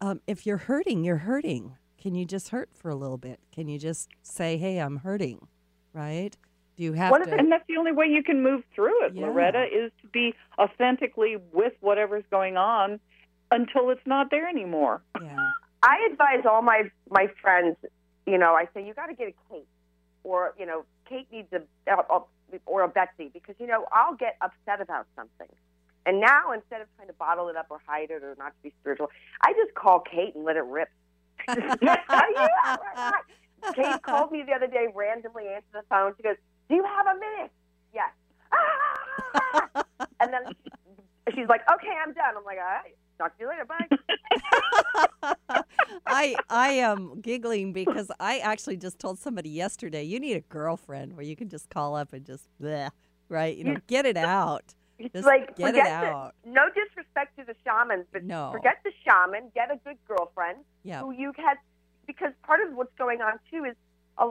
[0.00, 1.76] um, if you're hurting, you're hurting.
[2.00, 3.40] Can you just hurt for a little bit?
[3.52, 5.46] Can you just say, "Hey, I'm hurting,"
[5.92, 6.36] right?
[6.78, 7.34] Do you have One of to?
[7.34, 9.26] the- And that's the only way you can move through it, Yeah.
[9.26, 13.00] Loretta, is to be authentically with whatever's going on
[13.50, 15.02] until it's not there anymore.
[15.20, 15.50] yeah.
[15.82, 17.76] I advise all my my friends.
[18.26, 19.68] You know, I say you got to get a Cate,
[20.24, 21.62] or you know, Cate needs a
[21.92, 22.20] uh,
[22.66, 25.48] or a Betsy because you know I'll get upset about something,
[26.04, 28.62] and now instead of trying to bottle it up or hide it or not to
[28.62, 29.08] be spiritual,
[29.42, 30.88] I just call Cate and let it rip.
[33.74, 36.12] Cate called me the other day, randomly answered the phone.
[36.16, 36.36] She goes,
[36.68, 37.50] "Do you have a minute?"
[37.92, 38.10] Yes.
[38.52, 39.84] Ah!
[40.20, 43.48] and then she, she's like, "Okay, I'm done." I'm like, "All right, talk to you
[43.48, 43.64] later.
[43.64, 43.88] Bye."
[46.06, 51.14] I I am giggling because I actually just told somebody yesterday, you need a girlfriend
[51.14, 52.90] where you can just call up and just bleh,
[53.28, 53.56] right?
[53.56, 54.74] You know, get it out.
[55.14, 56.34] Just like get it out.
[56.44, 58.50] The, no disrespect to the shamans, but No.
[58.52, 59.50] forget the shaman.
[59.54, 61.00] Get a good girlfriend Yeah.
[61.02, 61.56] who you had,
[62.06, 63.76] because part of what's going on too is,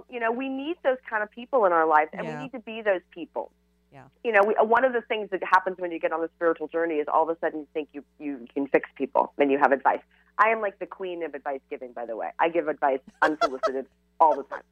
[0.10, 2.38] you know, we need those kind of people in our lives, and Yeah.
[2.38, 3.52] we need to be those people.
[3.92, 4.04] Yeah.
[4.24, 6.68] You know, we, one of the things that happens when you get on the spiritual
[6.68, 9.58] journey is all of a sudden you think you you can fix people and you
[9.58, 10.02] have advice.
[10.38, 12.30] I am like the queen of advice giving, by the way.
[12.38, 13.88] I give advice unsolicited
[14.20, 14.64] all the time.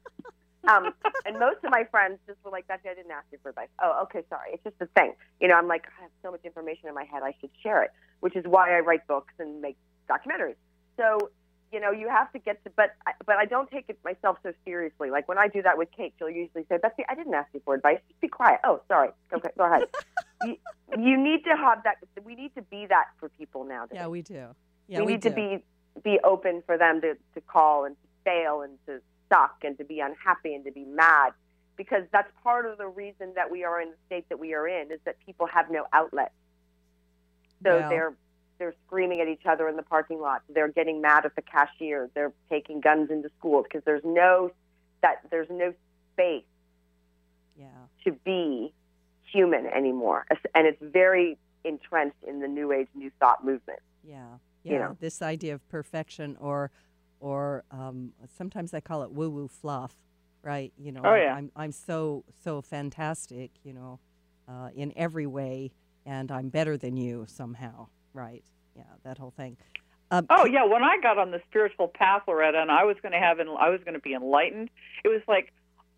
[0.68, 0.92] Um,
[1.24, 3.68] and most of my friends just were like, Betsy, I didn't ask you for advice.
[3.82, 4.50] Oh, okay, sorry.
[4.52, 5.14] It's just a thing.
[5.40, 7.82] You know, I'm like, I have so much information in my head, I should share
[7.82, 7.90] it,
[8.20, 9.76] which is why I write books and make
[10.10, 10.56] documentaries.
[10.96, 11.30] So,
[11.72, 14.38] you know, you have to get to, but I, but I don't take it myself
[14.42, 15.10] so seriously.
[15.10, 17.60] Like when I do that with Cate, she'll usually say, Betsy, I didn't ask you
[17.64, 17.98] for advice.
[18.08, 18.60] Just be quiet.
[18.64, 19.10] Oh, sorry.
[19.32, 19.84] Okay, go ahead.
[20.44, 20.56] you,
[20.96, 21.96] you need to have that.
[22.24, 23.86] We need to be that for people now.
[23.92, 24.46] Yeah, we do.
[24.88, 25.30] Yeah, we, we need do.
[25.30, 25.64] to be
[26.04, 29.00] be open for them to, to call and to fail and to
[29.32, 31.32] suck and to be unhappy and to be mad
[31.76, 34.68] because that's part of the reason that we are in the state that we are
[34.68, 36.32] in is that people have no outlet.
[37.64, 38.14] So they're
[38.58, 40.42] they're screaming at each other in the parking lot.
[40.48, 42.10] They're getting mad at the cashier.
[42.14, 44.50] They're taking guns into schools because there's no
[45.02, 45.74] that there's no
[46.14, 46.44] space
[47.56, 47.68] Yeah.
[48.04, 48.72] to be
[49.32, 53.80] human anymore, and it's very entrenched in the new age new thought movement.
[54.02, 54.38] Yeah.
[54.62, 54.78] You Yeah.
[54.78, 54.96] know.
[55.00, 56.70] This idea of perfection or
[57.20, 59.94] or um, sometimes I call it woo woo fluff,
[60.42, 60.72] right?
[60.78, 61.34] You know, Oh, yeah.
[61.34, 63.98] I'm I'm so so fantastic, you know,
[64.48, 65.72] uh, in every way
[66.04, 68.42] and I'm better than you somehow, right?
[68.76, 69.56] Yeah, that whole thing.
[70.10, 73.12] Um, Oh yeah, when I got on the spiritual path, Loretta, and I was going
[73.12, 74.70] to have, en- I was going to be enlightened.
[75.04, 75.52] It was like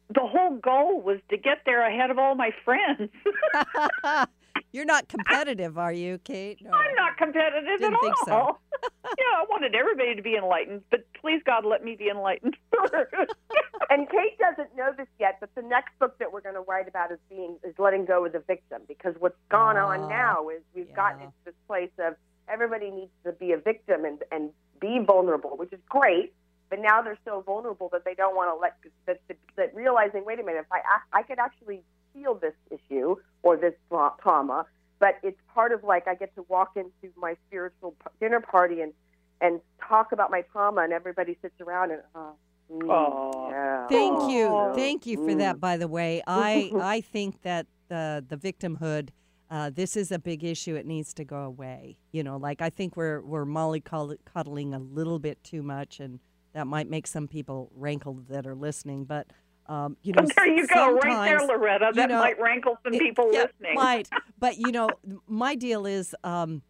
[0.08, 3.10] the whole goal was to get there ahead of all my friends.
[4.72, 6.58] You're not competitive, are you, Cate?
[6.62, 6.70] No.
[6.70, 8.32] I'm not competitive Didn't at think so.
[8.32, 8.60] all.
[9.04, 13.12] yeah, I wanted everybody to be enlightened, but please God, let me be enlightened first.
[13.90, 16.86] and Cate doesn't know this yet, but the next book that we're going to write
[16.86, 20.48] about is being is letting go of the victim because what's gone Ah, on now
[20.50, 22.14] is we've gotten into this place of
[22.48, 24.50] everybody needs to be a victim and and
[24.80, 26.32] be vulnerable, which is great.
[26.70, 30.26] But now they're so vulnerable that they don't want to let that, that, that realizing,
[30.26, 30.80] wait a minute, if I
[31.18, 31.80] I could actually
[32.18, 33.74] heal this issue or this
[34.20, 34.66] trauma,
[34.98, 38.92] but it's part of like I get to walk into my spiritual dinner party and
[39.40, 42.02] and talk about my trauma, and everybody sits around and.
[42.14, 42.32] Uh,
[42.72, 43.86] mm, yeah.
[43.86, 45.38] Thank you, thank you for Mm.
[45.38, 45.60] that.
[45.60, 49.10] By the way, I I think that the the victimhood,
[49.50, 50.74] uh, this is a big issue.
[50.74, 51.98] It needs to go away.
[52.12, 56.18] You know, like I think we're we're mollycoddling a little bit too much, and
[56.52, 59.04] that might make some people rankle that are listening.
[59.04, 59.28] But
[59.68, 61.86] um, you know, there you go, right there, Loretta.
[61.88, 63.74] you That know, might rankle some it- people yeah, listening.
[63.74, 64.08] Might,
[64.38, 64.88] but you know,
[65.26, 66.62] my deal is, um,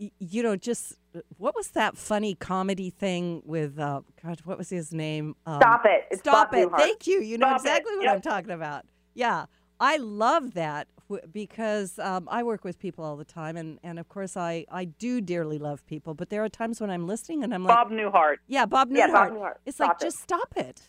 [0.00, 0.94] y- you know, just
[1.36, 3.78] what was that funny comedy thing with?
[3.78, 5.36] Uh, God, what was his name?
[5.46, 6.04] Um, Stop it.
[6.10, 6.68] It's Stop Bob it.
[6.68, 6.78] Newhart.
[6.78, 7.20] Thank you.
[7.20, 7.60] You know Stop it.
[7.60, 8.14] exactly what Yep.
[8.14, 8.84] I'm talking about.
[9.14, 9.46] Yeah.
[9.80, 10.86] I love that
[11.32, 13.56] because um, I work with people all the time.
[13.56, 16.14] And, and of course, I, I do dearly love people.
[16.14, 18.36] But there are times when I'm listening and I'm like, Bob Newhart.
[18.46, 18.96] yeah, Bob Newhart.
[18.96, 19.54] Yeah, Bob Newhart.
[19.66, 20.04] It's Stop like, it.
[20.04, 20.88] just stop it.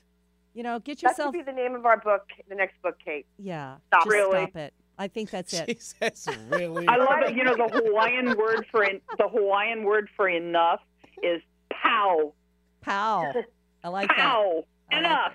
[0.53, 1.17] You know, get yourself.
[1.17, 1.45] That should yourself.
[1.45, 3.25] be the name of our book, the next book, Cate.
[3.39, 3.77] yeah.
[3.87, 4.01] Stop.
[4.03, 4.43] just Really?
[4.43, 4.73] stop it.
[4.99, 5.81] I think that's it.
[5.81, 6.87] says, really?
[6.87, 7.35] I love it.
[7.35, 10.81] You know, the Hawaiian word for en- the Hawaiian word for enough
[11.23, 11.41] is
[11.71, 12.33] pow.
[12.81, 13.33] Pow.
[13.83, 14.17] I like that.
[14.17, 14.63] Pow.
[14.91, 15.31] I like Enough.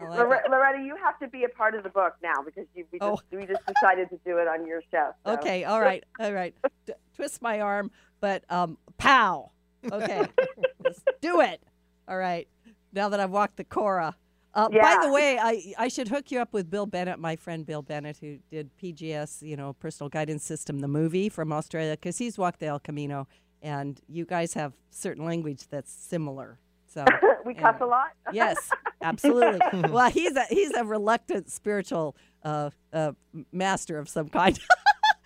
[0.00, 0.50] Like Lore- it.
[0.50, 3.22] Loretta, you have to be a part of the book now because you, we, just,
[3.22, 3.36] Oh.
[3.36, 5.10] we just decided to do it on your show.
[5.26, 5.32] so.
[5.34, 6.54] Okay, all right, all right.
[6.86, 7.90] D- twist my arm,
[8.20, 9.50] but um, pow.
[9.92, 10.26] Okay,
[10.84, 11.62] let's do it.
[12.08, 12.48] All right.
[12.94, 14.16] Now that I've walked the Kora.
[14.52, 17.64] Uh, By the way, I I should hook you up with Bill Bennett, my friend
[17.64, 22.18] Bill Bennett, who did PGS, you know, Personal Guidance System, the movie from Australia, because
[22.18, 23.28] he's walked the El Camino,
[23.62, 26.58] and you guys have certain language that's similar.
[26.86, 27.04] So
[27.44, 28.10] we cuss a lot.
[28.32, 28.70] Yes,
[29.02, 29.60] absolutely.
[29.90, 33.12] well, he's a he's a reluctant spiritual uh, uh,
[33.52, 34.58] master of some kind.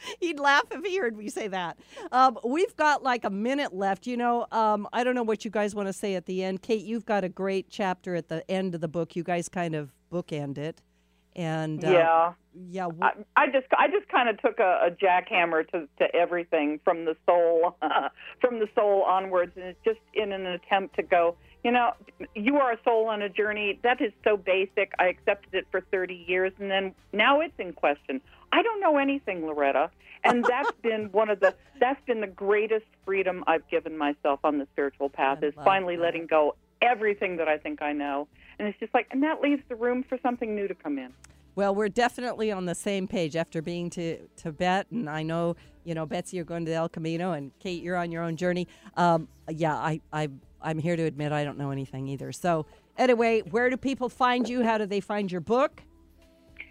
[0.21, 1.79] He'd laugh if he heard me say that.
[2.13, 4.07] Um, we've got like a minute left.
[4.07, 6.63] You know, um, I don't know what you guys want to say at the end.
[6.63, 9.17] Cate, you've got a great chapter at the end of the book.
[9.17, 10.83] You guys kind of bookend it,
[11.35, 12.33] and uh, Yeah.
[12.71, 12.89] yeah.
[13.37, 17.17] I just I just kind of took a, a jackhammer to, to everything from the
[17.27, 17.77] soul
[18.41, 21.37] from the soul onwards, and it's just in an attempt to go.
[21.65, 21.93] You know,
[22.35, 23.81] you are a soul on a journey.
[23.83, 24.93] That is so basic.
[24.99, 28.21] I accepted it for 30 years, and then now it's in question.
[28.55, 29.91] I don't know anything, Loretta,
[30.23, 34.59] and that's been one of the that's been the greatest freedom I've given myself on
[34.59, 36.03] the spiritual path I is finally that.
[36.03, 38.29] letting go everything that I think I know,
[38.61, 41.13] and it's just like, and that leaves the room for something new to come in.
[41.57, 45.97] Well, we're definitely on the same page after being to Tibet, and I know you
[45.97, 48.69] know Betsy, you're going to the El Camino, and Cate, you're on your own journey.
[48.97, 50.29] Um, yeah, I, I
[50.63, 52.31] I'm here to admit I don't know anything either.
[52.31, 54.63] So anyway, where do people find you?
[54.63, 55.83] How do they find your book?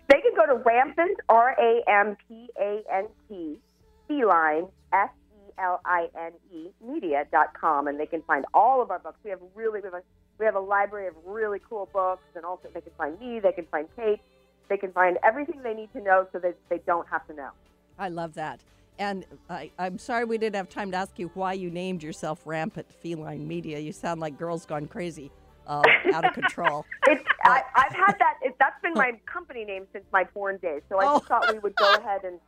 [0.10, 3.60] They can go to Rampant, R A M P A N T,
[4.08, 9.00] Feline, S E L I N E, media.com, and they can find all of our
[9.00, 9.18] books.
[9.24, 10.04] We have really, we have, a,
[10.40, 13.52] we have a library of really cool books, and also they can find me, they
[13.52, 14.20] can find Kate,
[14.70, 17.50] they can find everything they need to know so that they don't have to know.
[17.98, 18.62] I love that.
[19.00, 22.42] And I, I'm sorry we didn't have time to ask you why you named yourself
[22.46, 23.80] Rampant Feline Media.
[23.80, 25.32] You sound like girls gone crazy,
[25.68, 25.82] uh,
[26.14, 26.86] out of control.
[27.08, 28.36] It's, I, I've had that.
[28.42, 30.82] It, that's been my company name since my porn days.
[30.90, 31.28] So I just Oh.
[31.28, 32.40] thought we would go ahead and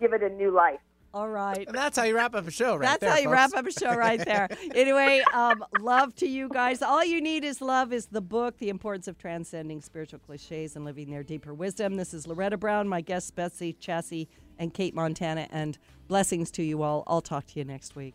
[0.00, 0.78] give it a new life.
[1.14, 1.66] All right.
[1.66, 3.32] And that's how you wrap up a show, right That's there, how you folks.
[3.32, 4.46] wrap up a show right there.
[4.74, 6.82] anyway, um, love to you guys.
[6.82, 10.84] All you need is love is the book, The Importance of Transcending Spiritual Cliches and
[10.84, 11.96] Living Their Deeper Wisdom.
[11.96, 14.26] This is Loretta Brown, my guests, Betsy Chasse
[14.58, 15.78] and Cate Montana, and
[16.08, 17.04] blessings to you all.
[17.06, 18.14] I'll talk to you next week.